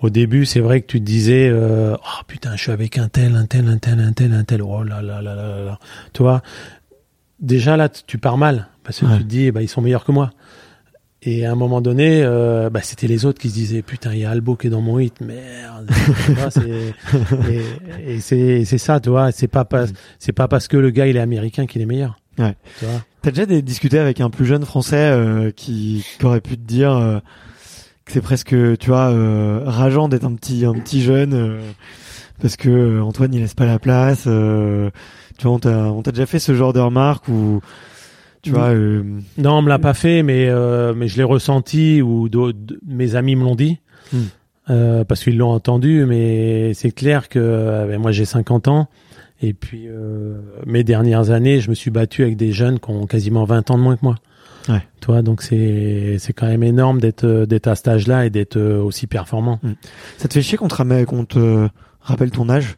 [0.00, 3.08] Au début, c'est vrai que tu te disais, euh, oh putain, je suis avec un
[3.08, 4.62] tel, un tel, un tel, un tel, un tel.
[4.62, 5.78] Oh là là là là là là.
[6.14, 6.42] Tu vois,
[7.40, 9.16] déjà là, tu pars mal parce que Ouais.
[9.18, 10.30] tu te dis, bah ils sont meilleurs que moi.
[11.22, 14.20] Et à un moment donné, euh, bah, c'était les autres qui se disaient, putain, il
[14.20, 15.90] y a Albo qui est dans mon hit, merde.
[16.24, 16.94] Tu vois, c'est-
[18.06, 19.30] et et c'est c'est ça, tu vois.
[19.30, 19.84] C'est pas pas
[20.18, 22.18] c'est pas parce que le gars il est américain qu'il est meilleur.
[22.38, 22.54] Ouais.
[22.78, 23.02] Tu vois.
[23.20, 26.62] T'as déjà des- discuté avec un plus jeune Français euh, qui, qui aurait pu te
[26.66, 27.18] dire euh,
[28.06, 31.60] que c'est presque, tu vois, euh, rageant d'être un petit, un petit jeune euh,
[32.40, 34.24] parce que euh, Antoine il laisse pas la place.
[34.26, 34.88] euh,
[35.36, 37.60] tu vois, on t'a, déjà fait ce genre de remarques ou,
[38.42, 38.54] tu Mm.
[38.54, 39.02] vois, euh,
[39.38, 42.28] Non, on me l'a pas fait, mais euh, mais je l'ai ressenti ou
[42.86, 43.78] mes amis me l'ont dit
[44.12, 44.18] Hmm.
[44.70, 46.04] euh, parce qu'ils l'ont entendu.
[46.06, 48.88] Mais c'est clair que euh, ben, moi j'ai 50 ans
[49.42, 53.06] et puis euh, mes dernières années, je me suis battu avec des jeunes qui ont
[53.06, 54.16] quasiment 20 ans de moins que moi.
[54.68, 54.82] Ouais.
[55.00, 59.06] Toi, donc c'est c'est quand même énorme d'être d'être à cet âge-là et d'être aussi
[59.06, 59.58] performant.
[60.18, 61.68] ça te fait chier qu'on te, qu'on te
[62.00, 62.76] rappelle ton âge?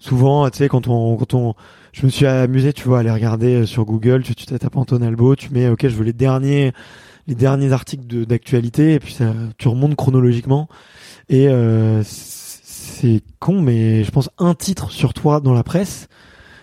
[0.00, 1.54] Souvent, tu sais, quand on, quand on,
[1.92, 4.76] je me suis amusé, tu vois, à aller regarder euh, sur Google, tu, tu tapes
[4.76, 6.72] Antoine Albo, tu mets, ok, je veux les derniers,
[7.26, 10.68] les derniers articles d'actualité, et puis ça, tu remontes chronologiquement,
[11.28, 16.08] et euh, c'est con, mais je pense un titre sur toi dans la presse,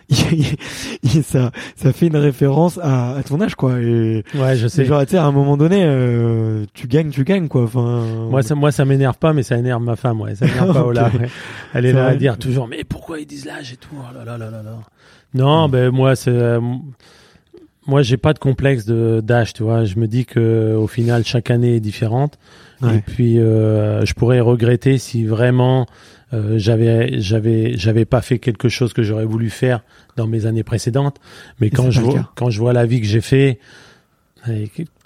[1.24, 3.80] ça, ça fait une référence à, à ton âge, quoi.
[3.82, 4.86] Et Ouais, je sais.
[4.86, 7.64] genre, tu sais, à un moment donné, euh, tu gagnes, tu gagnes, quoi.
[7.64, 10.36] Enfin, Moi, ça, moi, ça m'énerve pas, mais ça énerve ma femme, ouais.
[10.36, 10.84] Ça énerve pas.
[10.86, 11.30] Ola, ouais.
[11.74, 13.90] Elle est là à dire toujours, mais pourquoi ils disent l'âge et tout?
[13.94, 14.78] Oh là là là là là.
[15.34, 16.62] Non, ben, moi, c'est, euh,
[17.86, 19.84] moi, j'ai pas de complexe de, d'âge, tu vois.
[19.86, 22.38] Je me dis que, au final, chaque année est différente.
[22.84, 25.88] Et puis, euh, je pourrais regretter si vraiment,
[26.34, 29.84] euh, j'avais, j'avais, j'avais pas fait quelque chose que j'aurais voulu faire
[30.16, 31.18] dans mes années précédentes.
[31.60, 33.60] Mais Et quand je vois, quand je vois la vie que j'ai fait,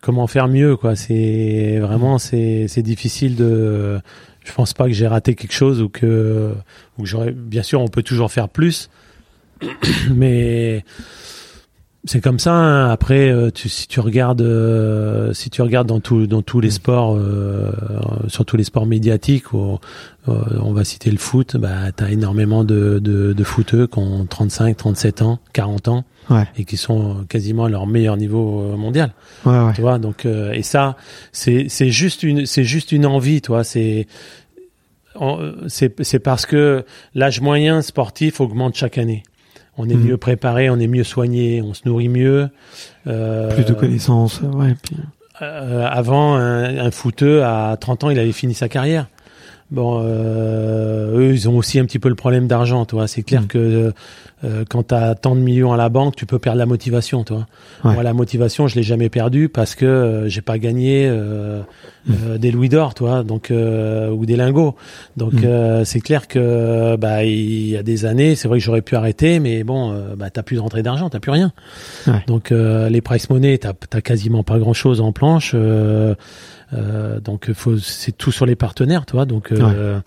[0.02, 0.96] comment faire mieux, quoi.
[0.96, 4.00] C'est vraiment, c'est, c'est difficile de,
[4.44, 6.54] je pense pas que j'ai raté quelque chose ou que,
[6.98, 8.90] ou que j'aurais, bien sûr, on peut toujours faire plus,
[10.14, 10.84] mais
[12.06, 12.54] c'est comme ça.
[12.54, 12.90] hein.
[12.90, 16.72] Après, euh, tu, si tu regardes, euh, si tu regardes dans tout, dans tous les
[16.72, 17.72] sports, euh,
[18.28, 19.78] sur tous les sports médiatiques, où,
[20.28, 24.26] euh, on va citer le foot, bah, t'as énormément de, de, de footeux qui ont
[24.26, 26.46] 35, 37 ans, 40 ans, Ouais.
[26.58, 29.12] et qui sont quasiment à leur meilleur niveau euh, mondial
[29.46, 29.74] Ouais, ouais.
[29.74, 30.96] tu vois donc euh, et ça
[31.32, 34.06] c'est c'est juste une c'est juste une envie toi c'est
[35.68, 36.86] c'est parce que
[37.16, 39.24] l'âge moyen sportif augmente chaque année
[39.78, 42.50] on est mieux préparé on est mieux soigné on se nourrit mieux
[43.08, 44.76] euh, Plus de connaissances, ouais.
[44.82, 44.96] puis-
[45.42, 49.08] euh, avant un, un footeux à 30 ans il avait fini sa carrière
[49.72, 53.08] Bon, euh, eux, ils ont aussi un petit peu le problème d'argent, toi.
[53.08, 53.48] C'est clair Mm.
[53.48, 53.94] que
[54.44, 57.24] euh, quand tu as tant de millions à la banque, tu peux perdre la motivation,
[57.24, 57.46] toi.
[57.84, 57.94] Ouais.
[57.94, 61.62] Moi, la motivation, je l'ai jamais perdue parce que euh, j'ai pas gagné euh,
[62.08, 62.14] Mm.
[62.26, 64.76] euh, des louis d'or, toi, donc euh, ou des lingots.
[65.18, 65.44] Donc, Mm.
[65.46, 68.96] euh, c'est clair que bah il y a des années, c'est vrai que j'aurais pu
[68.96, 71.52] arrêter, mais bon, bah t'as plus de rentrée d'argent, t'as plus rien.
[72.08, 72.24] Ouais.
[72.26, 75.52] Donc, euh, les price money, t'as t'as quasiment pas grand chose en planche.
[75.54, 76.16] euh,
[76.74, 79.26] euh, donc faut c'est tout sur les partenaires, toi.
[79.26, 80.00] Donc euh,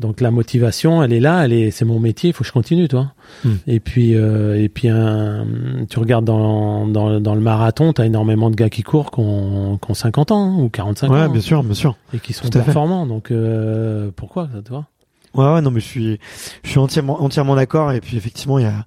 [0.00, 2.52] donc la motivation, elle est là, elle est c'est mon métier, il faut que je
[2.52, 3.12] continue, toi.
[3.44, 3.56] Hmm.
[3.66, 5.46] Et puis euh, et puis un,
[5.88, 9.20] tu regardes dans dans, dans le marathon, tu as énormément de gars qui courent qui
[9.20, 11.96] ont, qui ont 50 ans hein, ou 45 Ouais, ans bien sûr, bien sûr.
[12.14, 13.06] et qui sont performants.
[13.06, 14.86] Donc euh, pourquoi vois
[15.34, 16.18] Ouais, ouais, non, mais je suis,
[16.64, 17.92] je suis entièrement, entièrement d'accord.
[17.92, 18.84] Et puis effectivement, il y a,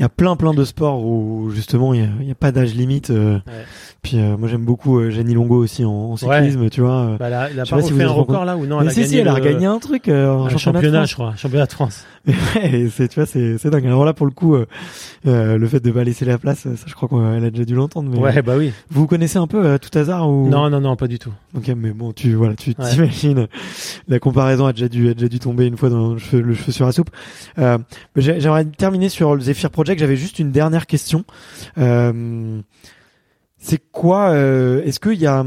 [0.00, 2.74] il y a plein, plein de sports où justement il y a, a pas d'âge
[2.74, 3.10] limite.
[3.10, 3.52] euh, Ouais.
[4.02, 6.90] Puis euh, moi j'aime beaucoup euh, Jenny Longo aussi en, en cyclisme, tu vois.
[7.02, 7.16] euh.
[7.18, 8.78] bah, là, il a Je sais pas pas si vous un record là ou non
[8.78, 10.56] mais elle a si, gagné si, elle a le- regagné un truc euh, en un
[10.56, 12.04] championnat, je crois, championnat de France.
[12.26, 13.86] Ouais, c'est, tu vois, c'est, c'est dingue.
[13.86, 14.66] Alors là, pour le coup, euh,
[15.56, 18.10] le fait de pas laisser la place, ça, je crois qu'elle a déjà dû l'entendre.
[18.12, 18.72] Mais Ouais, bah oui.
[18.90, 20.48] vous vous connaissez un peu tout hasard ou?
[20.48, 21.32] Non, non, non, pas du tout.
[21.56, 22.90] Ok, mais bon, tu voilà, tu Ouais.
[22.90, 23.46] t'imagines
[24.08, 26.54] la comparaison a déjà dû a déjà dû tomber une fois dans le cheveu, le
[26.54, 27.10] cheveu sur la soupe.
[27.58, 27.78] Euh,
[28.16, 29.89] J'aimerais terminer sur le Zephyr Project.
[29.98, 31.24] J'avais juste une dernière question.
[31.78, 32.60] Euh,
[33.58, 35.44] c'est quoi euh, Est-ce qu'il y a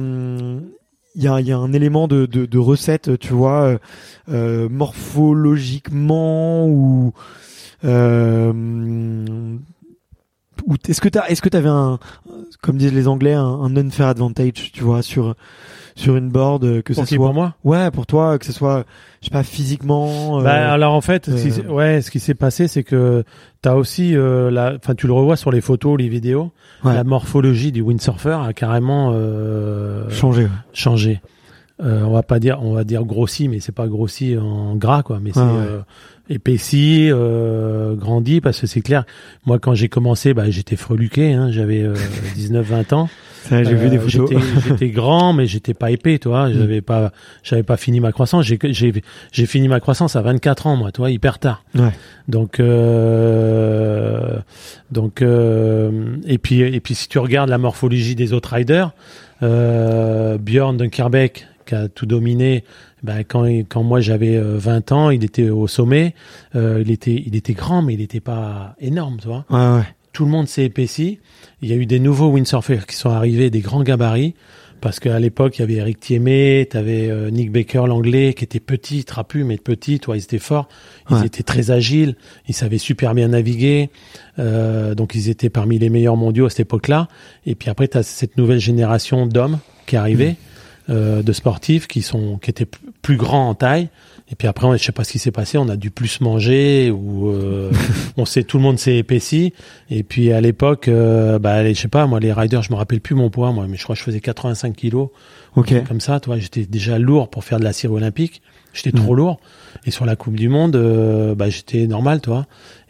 [1.15, 3.77] il y a, un élément de, recette, tu vois,
[4.29, 7.13] euh, morphologiquement ou
[10.65, 11.99] ou est-ce que t'as est-ce que t'avais un
[12.61, 15.35] comme disent les Anglais un, un unfair advantage, tu vois, sur
[15.95, 18.85] sur une board euh, que ça soit pour moi ouais pour toi que ce soit
[19.21, 22.19] je sais pas physiquement euh, Bah, alors en fait, ce qui- euh, ouais, ce qui
[22.19, 23.23] s'est passé, c'est que
[23.61, 26.51] t'as aussi, euh, la, enfin, tu le revois sur les photos, les vidéos,
[26.83, 26.93] Ouais.
[26.93, 30.09] la morphologie du windsurfer a carrément euh,
[30.73, 31.21] changé.
[31.81, 35.01] Euh, on va pas dire, on va dire grossi, mais c'est pas grossi en gras,
[35.03, 35.19] quoi.
[35.21, 35.79] Mais c'est Ouais, euh,
[36.29, 39.05] épaissi, euh, grandi, parce que c'est clair.
[39.45, 41.95] Moi, quand j'ai commencé, bah, j'étais freluqué, hein, j'avais euh,
[42.35, 43.09] 19-20 ans.
[43.49, 44.31] J'ai vu Euh, des photos.
[44.67, 46.51] J'étais, grand, mais j'étais pas épais, toi.
[46.51, 47.11] J'avais pas,
[47.43, 48.45] j'avais pas fini ma croissance.
[48.45, 48.93] J'ai, j'ai,
[49.31, 51.63] j'ai fini ma croissance à 24 ans, moi, toi, hyper tard.
[51.75, 51.91] Ouais.
[52.27, 54.37] Donc, euh,
[54.91, 58.91] donc, euh, et puis, et puis, si tu regardes la morphologie des autres riders,
[59.41, 62.63] euh, Björn Dunkerbeck, qui a tout dominé,
[63.03, 66.13] ben, quand, quand moi j'avais euh, 20 ans, il était au sommet.
[66.55, 69.87] Euh, il était, il était grand, mais il n'était pas énorme, tu vois Ouais ouais.
[70.13, 71.19] Tout le monde s'est épaissi.
[71.61, 74.35] Il y a eu des nouveaux windsurfers qui sont arrivés, des grands gabarits,
[74.79, 78.59] parce qu'à l'époque, il y avait Eric Thiémé, tu avais Nick Baker, l'anglais, qui était
[78.59, 80.67] petit, trapu, mais petit, toi, ils étaient forts,
[81.09, 81.25] ils Ouais.
[81.25, 82.15] étaient très agiles,
[82.49, 83.89] ils savaient super bien naviguer,
[84.39, 87.07] euh, donc ils étaient parmi les meilleurs mondiaux à cette époque-là.
[87.45, 90.35] Et puis après, tu as cette nouvelle génération d'hommes qui est arrivée,
[90.89, 92.67] euh, de sportifs qui sont qui étaient
[93.01, 93.87] plus grands en taille.
[94.33, 96.19] Et puis après, on- je sais pas ce qui s'est passé, on a dû plus
[96.19, 97.69] manger ou euh,
[98.17, 99.53] on sait tout le monde s'est épaissi.
[99.91, 102.75] Et puis à l'époque, euh, bah les- je sais pas, moi les riders, je me
[102.75, 105.09] rappelle plus mon poids, moi, mais je crois que je faisais 85 kilos,
[105.55, 105.71] Ok.
[105.87, 106.19] comme ça.
[106.19, 108.41] Toi, j'étais déjà lourd pour faire de la cire olympique.
[108.73, 109.01] J'étais Mm.
[109.03, 109.39] trop lourd.
[109.85, 112.45] Et sur la Coupe du Monde, euh, bah j'étais normal, toi.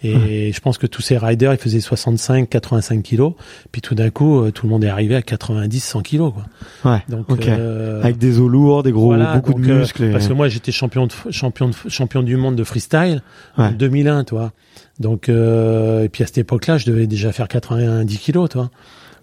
[0.06, 3.34] Et je pense que tous ces riders, ils faisaient 65, 85 kilos.
[3.72, 6.92] Puis tout d'un coup, euh, tout le monde est arrivé à 90, 100 kilos, quoi.
[6.92, 7.02] Ouais.
[7.08, 10.04] Donc, euh, Avec des os lourds, des gros, voilà, beaucoup donc, de euh, muscles.
[10.04, 13.22] et- parce que moi, j'étais champion de, champion de, champion du monde de freestyle
[13.58, 13.74] en Ouais.
[13.74, 14.52] 2001, toi.
[15.00, 18.70] Donc, euh, et puis à cette époque-là, je devais déjà faire 90 kilos, toi.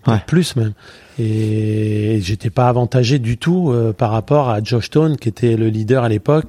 [0.07, 0.23] Ouais.
[0.27, 0.73] Plus même.
[1.19, 5.69] Et j'étais pas avantagé du tout euh, par rapport à Josh Stone, qui était le
[5.69, 6.47] leader à l'époque,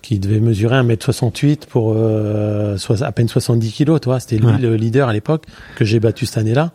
[0.00, 4.20] qui devait mesurer 1m68 pour euh, à peine 70 kilos, toi.
[4.20, 4.58] C'était lui Ouais.
[4.58, 5.44] le leader à l'époque,
[5.76, 6.70] que j'ai battu cette année-là.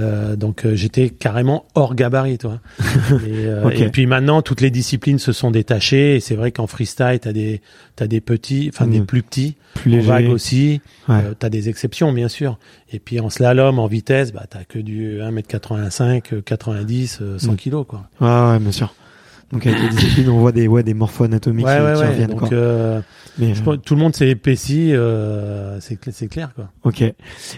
[0.00, 2.60] Euh, donc euh, j'étais carrément hors gabarit, toi.
[2.80, 6.16] et, euh, et puis maintenant, toutes les disciplines se sont détachées.
[6.16, 7.60] Et c'est vrai qu'en freestyle, t'as des,
[7.96, 9.06] t'as des petits, enfin des Mhm.
[9.06, 10.08] plus petits, plus en léger.
[10.08, 10.80] vague aussi.
[11.08, 11.16] Ouais.
[11.16, 12.58] Euh, t'as des exceptions, bien sûr.
[12.92, 17.52] Et puis en slalom, en vitesse, bah t'as que du 1m85, euh, 90, euh, 100
[17.52, 17.56] Mm.
[17.56, 18.08] kilos, quoi.
[18.20, 18.94] Ouais, ouais, bien sûr.
[19.52, 22.08] Donc avec les disciplines, on voit des, ouais, des morpho-anatomiques Ouais, qui, ouais, qui ouais.
[22.08, 22.30] reviennent.
[22.34, 22.48] quoi.
[22.48, 23.00] Donc euh,
[23.38, 26.54] Mais, je euh, pense que tout le monde s'est épaissi, euh, c'est cl- c'est clair,
[26.54, 26.70] quoi.
[26.84, 27.04] Ok.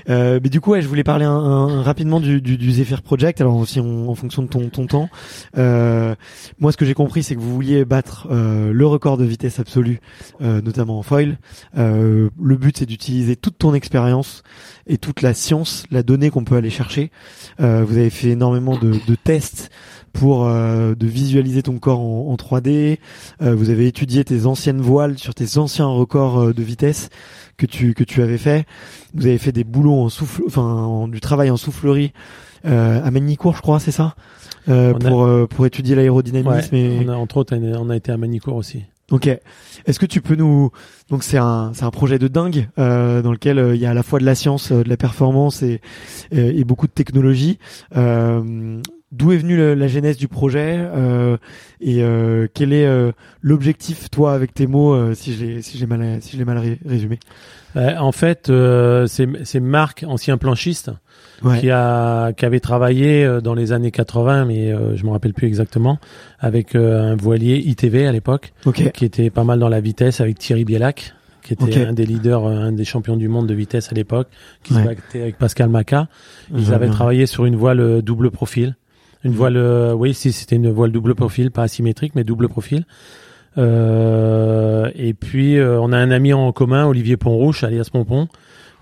[0.08, 3.00] Euh, mais du coup, ouais, je voulais parler un, un- rapidement du, du, du Zephyr
[3.02, 3.40] Project.
[3.40, 5.08] Alors aussi en, en fonction de ton, ton temps.
[5.56, 6.14] Euh,
[6.58, 9.60] moi, ce que j'ai compris, c'est que vous vouliez battre euh, le record de vitesse
[9.60, 10.00] absolue,
[10.42, 11.38] euh, notamment en foil.
[11.78, 14.42] Euh, le but, c'est d'utiliser toute ton expérience
[14.88, 17.10] et toute la science, la donnée qu'on peut aller chercher.
[17.60, 19.70] Euh, vous avez fait énormément de, de tests
[20.14, 22.98] pour euh, de visualiser ton corps en, en 3D.
[23.42, 27.10] Euh, vous avez étudié tes anciennes voiles sur tes anciens records euh, de vitesse
[27.58, 28.64] que tu que tu avais fait.
[29.14, 32.12] Vous avez fait des boulots en souffle, enfin en- du travail en soufflerie
[32.64, 34.14] euh, à Magnicourt, je crois, c'est ça,
[34.70, 36.74] euh, a- pour pour étudier l'aérodynamisme.
[36.74, 37.04] Ouais, et...
[37.04, 38.84] on a, entre autres, on a été à Manicourt aussi.
[39.10, 39.26] Ok.
[39.86, 40.70] Est-ce que tu peux nous
[41.10, 43.90] donc c'est un c'est un projet de dingue euh, dans lequel euh, il y a
[43.90, 45.82] à la fois de la science, euh, de la performance et
[46.32, 47.58] et, et beaucoup de technologie.
[49.16, 51.36] D'où est venue le- la genèse du projet euh,
[51.80, 53.12] et euh, quel est euh,
[53.42, 56.58] l'objectif toi avec tes mots euh, si j'ai si j'ai mal si je l'ai mal
[56.58, 57.20] ré- résumé.
[57.76, 60.90] Euh, en fait, euh, c'est Marc, ancien planchiste,
[61.42, 61.60] Ouais.
[61.60, 65.34] qui a qui avait travaillé euh, dans les années 80, mais euh, je me rappelle
[65.34, 65.98] plus exactement,
[66.40, 68.90] avec euh, un voilier ITV à l'époque, Ok.
[68.92, 72.46] qui était pas mal dans la vitesse avec Thierry Bielac, qui était un des leaders,
[72.46, 74.28] un des champions du monde de vitesse à l'époque,
[74.62, 74.82] qui Ouais.
[74.82, 76.08] se battait avec Pascal Maca.
[76.56, 76.94] Ils Je avaient vois.
[76.94, 78.76] travaillé sur une voile double profil.
[79.24, 82.84] Une voile, euh, oui, si c'était une voile double profil, pas asymétrique, mais double profil.
[83.56, 88.28] Euh, et puis euh, on a un ami en commun, Olivier Ponrouche, alias Pompon,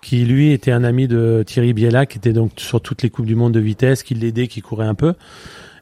[0.01, 3.27] qui lui était un ami de Thierry Biella, qui était donc sur toutes les coupes
[3.27, 5.15] du monde de vitesse, qui l'aidait, qui courait un peu,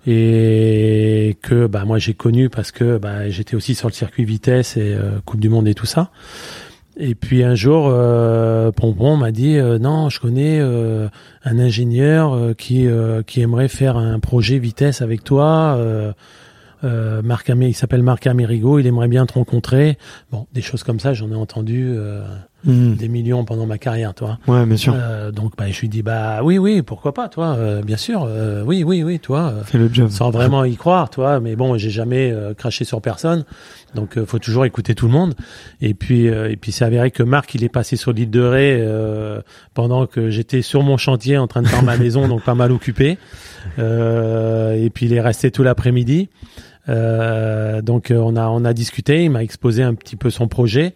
[0.06, 4.76] et que bah moi j'ai connu parce que bah, j'étais aussi sur le circuit vitesse
[4.76, 6.10] et euh, coupe du monde et tout ça.
[7.02, 11.08] Et puis un jour, euh, Pompon m'a dit euh, non, je connais euh,
[11.44, 12.86] un ingénieur qui
[13.26, 15.78] qui aimerait faire un projet vitesse avec toi.
[16.82, 19.96] Marc Amé, il s'appelle Marc Amerigo, il aimerait bien te rencontrer.
[20.30, 21.96] Bon, des choses comme ça, j'en ai entendu
[22.64, 22.94] Mhm.
[22.96, 24.38] des millions pendant ma carrière, toi.
[24.46, 24.92] Ouais, bien sûr.
[24.94, 28.24] Euh, donc bah, je lui dis bah oui oui pourquoi pas toi euh, bien sûr
[28.26, 30.10] euh, oui oui oui toi euh, Fais le job.
[30.10, 33.44] sans vraiment y croire toi mais bon j'ai jamais euh, craché sur personne
[33.94, 35.34] donc euh, faut toujours écouter tout le monde
[35.80, 38.40] et puis euh, et puis c'est avéré que Marc il est passé sur l'île de
[38.42, 39.40] Ré euh,
[39.74, 42.72] pendant que j'étais sur mon chantier en train de faire ma maison donc pas mal
[42.72, 43.16] occupé
[43.78, 46.28] Euh, et puis il est resté tout l'après-midi
[46.88, 50.48] Euh, donc euh, on a on a discuté il m'a exposé un petit peu son
[50.48, 50.94] projet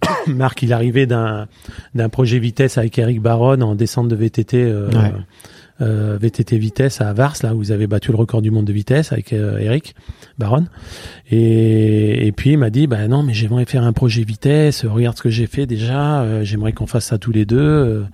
[0.26, 1.46] Marc, il arrivait d'un
[1.94, 5.12] d'un projet vitesse avec Eric Baron en descente de VTT euh, Ouais.
[5.80, 8.72] euh, VTT vitesse à Vars, là où vous avez battu le record du monde de
[8.72, 9.94] vitesse avec euh, Eric
[10.38, 10.66] Baron.
[11.30, 14.84] Et, et puis il m'a dit, bah non, mais j'aimerais faire un projet vitesse.
[14.84, 16.22] Regarde ce que j'ai fait déjà.
[16.22, 18.04] euh, j'aimerais qu'on fasse ça tous les deux.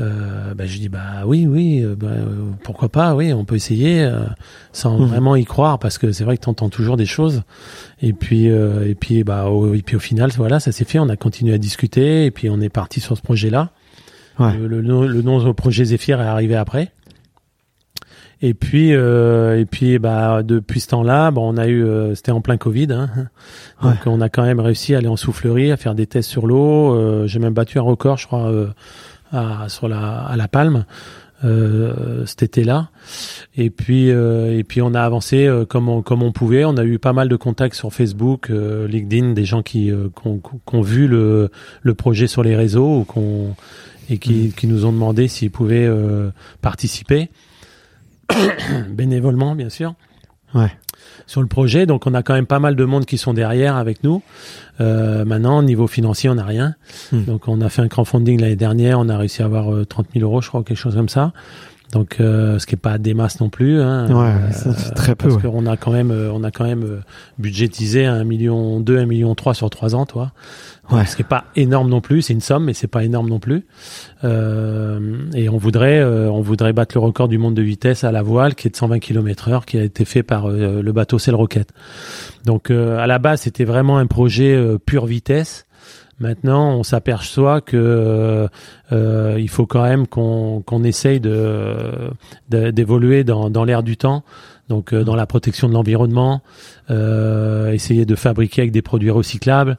[0.00, 2.24] Euh, bah, je dis bah oui oui bah, euh,
[2.64, 4.22] pourquoi pas oui on peut essayer euh,
[4.72, 5.04] sans Mhm.
[5.06, 7.42] vraiment y croire parce que c'est vrai que tu entends toujours des choses
[8.00, 10.98] et puis euh, et puis bah au, et puis au final voilà ça s'est fait
[10.98, 13.68] on a continué à discuter et puis on est parti sur ce projet là
[14.38, 14.56] Ouais.
[14.56, 16.90] le, le, nom- le nom au projet Zephyr est arrivé après
[18.40, 22.32] et puis euh, et puis bah depuis ce temps-là bon on a eu euh, c'était
[22.32, 23.10] en plein Covid hein.
[23.82, 26.46] donc on a quand même réussi à aller en soufflerie à faire des tests sur
[26.46, 28.68] l'eau Euh, j'ai même battu un record je crois euh,
[29.32, 30.84] à, sur la à la Palme
[31.44, 32.90] euh, cet été-là.
[33.56, 36.64] Et puis euh, et puis on a avancé euh, comme on, comme on pouvait.
[36.64, 40.08] On a eu pas mal de contacts sur Facebook, euh, LinkedIn, des gens qui euh,
[40.14, 41.50] qui ont vu le
[41.82, 43.54] le projet sur les réseaux ou qu'on
[44.08, 46.30] et qui qui nous ont demandé s'ils pouvaient euh,
[46.60, 47.30] participer
[48.90, 49.94] bénévolement, bien sûr
[50.54, 50.70] Ouais.
[51.26, 51.86] Sur le projet.
[51.86, 54.22] Donc on a quand même pas mal de monde qui sont derrière avec nous.
[54.80, 56.74] Euh, maintenant, niveau financier, on n'a rien.
[57.12, 57.24] Hmm.
[57.24, 58.98] Donc on a fait un crowdfunding l'année dernière.
[58.98, 61.32] On a réussi à avoir euh, 30 000 euros, je crois, quelque chose comme ça.
[61.92, 63.80] Donc euh, ce qui est pas des masses non plus.
[63.80, 65.50] Hein, Ouais, c'est très peu, Parce ouais.
[65.50, 67.00] qu'on a quand même, euh, on a quand même euh,
[67.38, 70.32] budgétisé un million deux, un million trois sur trois ans, toi.
[70.90, 71.04] Ouais.
[71.06, 72.22] Ce qui est pas énorme non plus.
[72.22, 73.66] C'est une somme, mais c'est pas énorme non plus.
[74.24, 78.12] Euh, et on voudrait, euh, on voudrait battre le record du monde de vitesse à
[78.12, 80.92] la voile, qui est de 120 km heure, qui a été fait par euh, le
[80.92, 81.68] bateau Cell Rocket.
[82.46, 85.66] Donc euh, à la base, c'était vraiment un projet euh, pure vitesse.
[86.22, 88.46] Maintenant, on s'aperçoit que euh,
[88.92, 91.74] euh, il faut quand même qu'on qu'on essaye de
[92.48, 94.22] d'évoluer dans, dans l'air du temps,
[94.68, 96.40] donc euh, dans la protection de l'environnement,
[96.90, 99.76] euh, essayer de fabriquer avec des produits recyclables.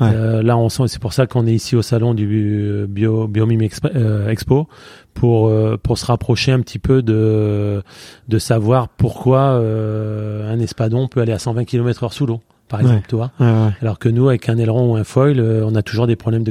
[0.00, 0.08] Ouais.
[0.12, 3.60] Euh, là, on sent, c'est pour ça qu'on est ici au salon du Bio Biomime
[3.62, 4.66] Exp- euh, Expo
[5.14, 7.80] pour euh, pour se rapprocher un petit peu de
[8.28, 12.40] de savoir pourquoi euh, un espadon peut aller à 120 km/h sous l'eau,
[12.74, 13.02] par exemple, Ouais.
[13.08, 13.30] tu vois.
[13.38, 13.72] Ouais, ouais.
[13.82, 16.42] Alors que nous, avec un aileron ou un foil, euh, on a toujours des problèmes
[16.42, 16.50] de,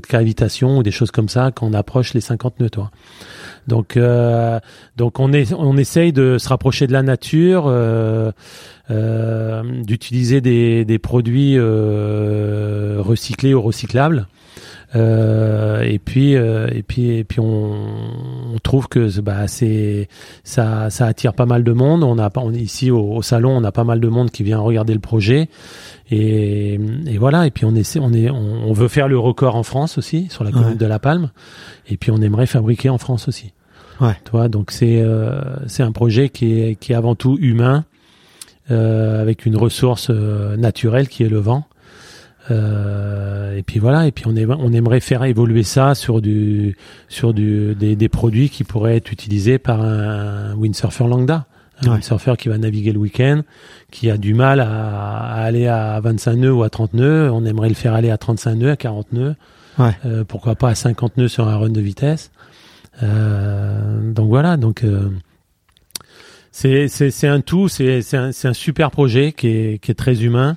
[0.00, 2.90] cavitation ou des choses comme ça quand on approche les 50 nœuds, toi.
[3.68, 4.58] Donc, euh,
[4.96, 8.32] donc on, est, on essaye de se rapprocher de la nature, euh,
[8.90, 14.26] euh, d'utiliser des, des produits euh, recyclés ou recyclables.
[14.94, 17.72] Euh, et puis euh, et puis et puis on,
[18.54, 20.08] on trouve que bah c'est
[20.44, 22.04] ça ça attire pas mal de monde.
[22.04, 24.58] On a on ici au, au salon on a pas mal de monde qui vient
[24.60, 25.48] regarder le projet.
[26.10, 26.74] Et,
[27.06, 27.46] et voilà.
[27.46, 30.28] Et puis on essaie on est on, on veut faire le record en France aussi
[30.30, 30.74] sur la commune Ouais.
[30.76, 31.30] de La Palme.
[31.88, 33.52] Et puis on aimerait fabriquer en France aussi.
[34.00, 34.16] Ouais.
[34.24, 37.84] tu vois donc c'est euh, c'est un projet qui est qui est avant tout humain
[38.70, 41.64] euh, avec une ressource euh, naturelle qui est le vent
[42.50, 46.76] euh, et puis voilà, et puis on, est, on aimerait faire évoluer ça sur du
[47.08, 51.46] sur du des, des produits qui pourraient être utilisés par un windsurfer lambda,
[51.82, 52.02] Un Ouais.
[52.02, 53.42] surfeur qui va naviguer le week-end,
[53.90, 54.68] qui a du mal à,
[55.20, 57.30] à aller à 25 nœuds ou à 30 nœuds.
[57.32, 59.34] On aimerait le faire aller à 35 nœuds, à 40 nœuds.
[59.78, 59.96] Ouais.
[60.06, 62.30] Euh, pourquoi pas à 50 nœuds sur un run de vitesse.
[63.02, 65.08] Euh, donc voilà, donc euh,
[66.56, 69.90] c'est c'est c'est un tout, c'est c'est un, c'est un super projet qui est qui
[69.90, 70.56] est très humain.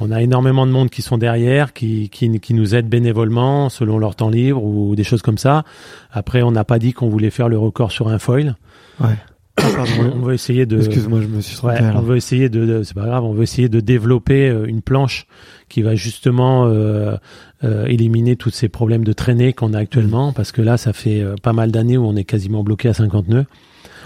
[0.00, 3.98] On a énormément de monde qui sont derrière, qui qui qui nous aident bénévolement selon
[3.98, 5.64] leur temps libre ou des choses comme ça.
[6.12, 8.54] Après, on n'a pas dit qu'on voulait faire le record sur un foil.
[9.00, 9.08] Ouais.
[9.58, 10.12] Ah, pardon.
[10.16, 11.74] On veut essayer de Excuse-moi, je me suis trompé.
[11.74, 14.64] Ouais, on veut essayer de, de- c'est pas grave, on veut essayer de développer euh,
[14.64, 15.26] une planche
[15.68, 17.16] qui va justement euh,
[17.62, 21.20] euh, éliminer tous ces problèmes de traînée qu'on a actuellement, parce que là, ça fait
[21.20, 23.44] euh, pas mal d'années où on est quasiment bloqué à 50 nœuds.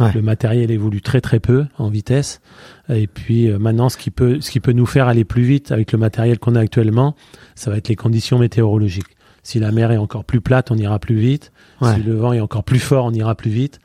[0.00, 0.12] Ouais.
[0.14, 2.40] Le matériel évolue très très peu en vitesse,
[2.88, 5.72] et puis euh, maintenant, ce qui peut, ce qui peut nous faire aller plus vite
[5.72, 7.14] avec le matériel qu'on a actuellement,
[7.54, 9.06] ça va être les conditions météorologiques.
[9.42, 11.52] Si la mer est encore plus plate, on ira plus vite.
[11.80, 11.94] Ouais.
[11.94, 13.78] Si le vent est encore plus fort, on ira plus vite.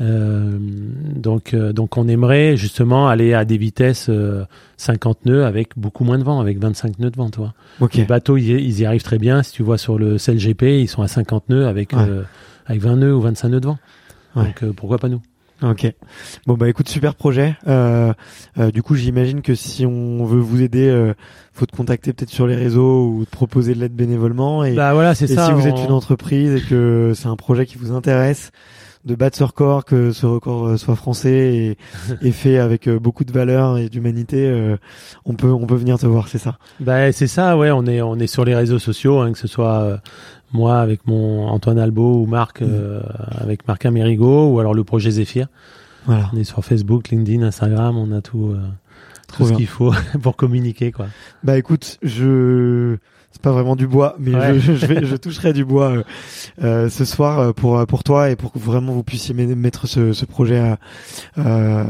[0.00, 4.44] Euh, donc, euh, donc on aimerait justement aller à des vitesses euh,
[4.78, 7.52] 50 nœuds avec beaucoup moins de vent, avec 25 nœuds de vent, toi.
[7.80, 7.94] Ok.
[7.94, 9.42] Les bateaux, ils, ils y arrivent très bien.
[9.42, 11.98] Si tu vois sur le CLGP, ils sont à 50 nœuds avec Ouais.
[12.08, 12.22] euh,
[12.66, 13.78] avec 20 nœuds ou 25 nœuds de vent.
[14.34, 14.46] Ouais.
[14.46, 15.20] Donc euh, pourquoi pas nous?
[15.62, 15.92] Ok.
[16.46, 17.56] Bon bah écoute, super projet.
[17.68, 18.12] Euh,
[18.58, 21.14] euh, du coup, j'imagine que si on veut vous aider, euh,
[21.52, 24.64] faut te contacter peut-être sur les réseaux ou te proposer de l'aide bénévolement.
[24.64, 25.46] Et, Bah voilà, c'est ça.
[25.46, 28.50] si vous êtes une entreprise et que c'est un projet qui vous intéresse,
[29.04, 31.78] de battre ce record, que ce record euh, soit français et,
[32.22, 34.76] et fait avec euh, beaucoup de valeur et d'humanité, euh,
[35.24, 36.58] on peut on peut venir te voir, c'est ça?
[36.80, 37.70] Bah, c'est ça, ouais.
[37.70, 39.96] On est on est sur les réseaux sociaux, hein, que ce soit euh,
[40.52, 42.68] moi avec mon Antoine Albo ou Marc Mhm.
[42.70, 43.00] euh,
[43.30, 45.46] avec Marc Amerigo ou alors le projet Zephyr.
[46.06, 46.30] Voilà.
[46.32, 48.58] On est sur Facebook, LinkedIn, Instagram, on a tout, euh,
[49.36, 49.92] tout ce qu'il faut
[50.22, 51.06] pour communiquer, quoi.
[51.44, 52.96] Bah écoute, je
[53.32, 54.58] c'est pas vraiment du bois, mais Ouais.
[54.60, 56.02] je, je, vais, je toucherai du bois euh,
[56.62, 59.86] euh, ce soir euh, pour pour toi et pour que vraiment vous puissiez met- mettre
[59.86, 60.78] ce, ce projet à
[61.38, 61.84] euh,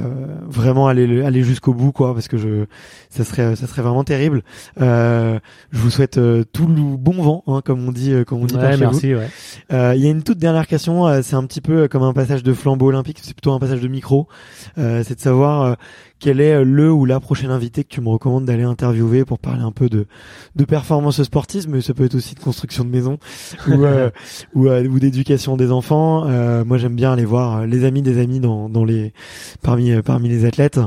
[0.47, 2.66] vraiment aller le- aller jusqu'au bout quoi, parce que je
[3.11, 4.43] ça serait ça serait vraiment terrible.
[4.80, 5.38] Euh,
[5.72, 8.47] je vous souhaite euh, tout le bon vent, hein, comme on dit euh, comme on
[8.47, 8.80] dit Ouais, chez vous.
[8.80, 9.28] merci, ouais.
[9.72, 12.03] Euh, Il y a une toute dernière question, euh, c'est un petit peu euh, comme
[12.03, 14.28] un passage de flambeau olympique, c'est plutôt un passage de micro.
[14.78, 15.74] Euh, c'est de savoir euh,
[16.23, 19.41] quel est euh, le ou la prochaine invité que tu me recommandes d'aller interviewer pour
[19.41, 20.07] parler un peu de,
[20.55, 23.18] de performance sportive, mais ça peut être aussi de construction de maison
[23.68, 24.09] ou, euh,
[24.55, 26.25] ou, euh, ou d'éducation des enfants.
[26.29, 29.12] Euh, moi, j'aime bien aller voir les amis des amis dans, dans les
[29.62, 30.79] parmi parmi les athlètes.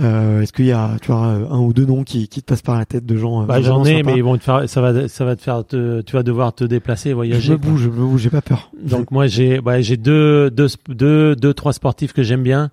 [0.00, 2.62] Euh, Est-ce qu'il y a tu vois un ou deux noms qui, qui te passent
[2.62, 5.06] par la tête de gens Bah, j'en ai, mais ils vont te faire, ça va,
[5.08, 7.52] ça va te faire, te, tu vas devoir te déplacer, je voyager.
[7.52, 7.70] me quoi.
[7.70, 8.72] bouge, je me bouge, j'ai pas peur.
[8.82, 12.70] Donc moi j'ai, ouais, j'ai deux, deux, deux, deux, trois sportifs que j'aime bien.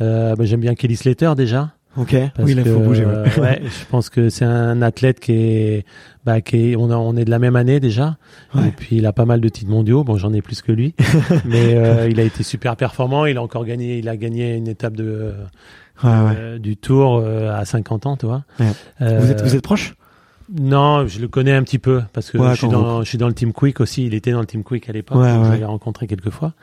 [0.00, 1.70] Euh, bah, j'aime bien Kelly Slater déjà.
[1.98, 3.04] Ok, Parce oui, il faut bouger.
[3.04, 3.12] ouais.
[3.12, 5.84] euh, ouais, je pense que c'est un athlète qui est,
[6.24, 8.16] bah, qui est, on, a- on est de la même année déjà.
[8.54, 8.68] Ouais.
[8.68, 10.02] Et puis il a pas mal de titres mondiaux.
[10.02, 10.94] Bon, j'en ai plus que lui,
[11.44, 13.26] mais euh, il a été super performant.
[13.26, 15.34] Il a encore gagné, il a gagné une étape de
[16.02, 16.10] ouais.
[16.10, 18.44] euh, du Tour euh, à 50 ans, tu vois.
[18.58, 18.66] Ouais.
[19.00, 19.94] Vous êtes vous êtes proche?
[20.58, 23.28] Non, je le connais un petit peu parce que je suis dans, je suis dans
[23.28, 24.06] le team Quick aussi.
[24.06, 25.18] Il était dans le team Quick à l'époque.
[25.18, 25.46] Ouais, donc ouais.
[25.48, 26.54] Je l'avais rencontré quelques fois.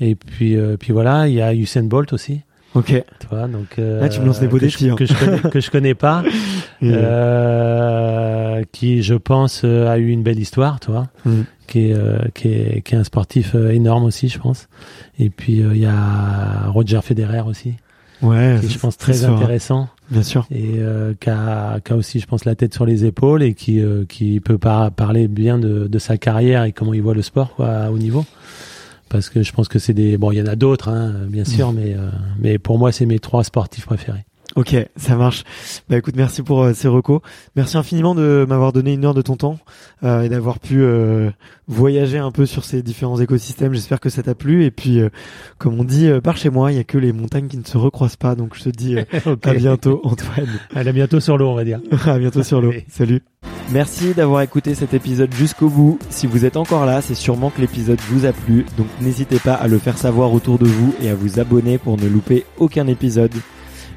[0.00, 2.40] Et puis, euh, puis voilà, il y a Usain Bolt aussi.
[2.74, 2.86] Ok.
[3.20, 4.96] Tu vois, donc euh, Là, tu me lances des beaux que, défis, je, hein.
[4.96, 6.22] que je connais, que je connais pas,
[6.82, 11.42] euh, qui je pense euh, a eu une belle histoire, tu vois, Mm.
[11.66, 14.68] qui est, euh, qui est qui est un sportif euh, énorme aussi, je pense.
[15.18, 17.74] Et puis euh, il y a Roger Federer aussi,
[18.22, 19.34] ouais, qui est, je pense très hein.
[19.34, 20.46] intéressant Bien sûr.
[20.50, 23.54] et euh, qui, a, qui a aussi, je pense, la tête sur les épaules et
[23.54, 27.14] qui, euh, qui peut par- parler bien de, de sa carrière et comment il voit
[27.14, 28.24] le sport quoi, à haut niveau.
[29.08, 30.18] Parce que je pense que c'est des...
[30.18, 33.06] Bon, il y en a d'autres, hein, bien sûr, mais, euh, mais pour moi, c'est
[33.06, 34.24] mes trois sportifs préférés.
[34.56, 35.44] Ok, ça marche.
[35.90, 37.20] Bah écoute, merci pour euh, ces recos.
[37.56, 39.58] Merci infiniment de m'avoir donné une heure de ton temps
[40.02, 41.30] euh, et d'avoir pu euh,
[41.68, 43.74] voyager un peu sur ces différents écosystèmes.
[43.74, 44.64] J'espère que ça t'a plu.
[44.64, 45.10] Et puis, euh,
[45.58, 47.64] comme on dit euh, par chez moi, il y a que les montagnes qui ne
[47.64, 48.34] se recroisent pas.
[48.34, 49.04] Donc je te dis euh,
[49.42, 50.48] à bientôt, Antoine.
[50.74, 51.80] À bientôt sur l'eau, on va dire.
[52.06, 52.72] à bientôt sur l'eau.
[52.88, 53.22] Salut.
[53.72, 55.98] Merci d'avoir écouté cet épisode jusqu'au bout.
[56.08, 58.64] Si vous êtes encore là, c'est sûrement que l'épisode vous a plu.
[58.78, 61.98] Donc n'hésitez pas à le faire savoir autour de vous et à vous abonner pour
[61.98, 63.32] ne louper aucun épisode.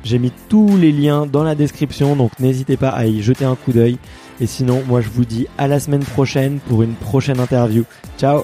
[0.04, 3.56] J'ai mis tous les liens dans la description, donc n'hésitez pas à y jeter un
[3.56, 3.98] coup d'œil.
[4.42, 7.84] Et sinon, moi je vous dis à la semaine prochaine pour une prochaine interview.
[8.18, 8.44] Ciao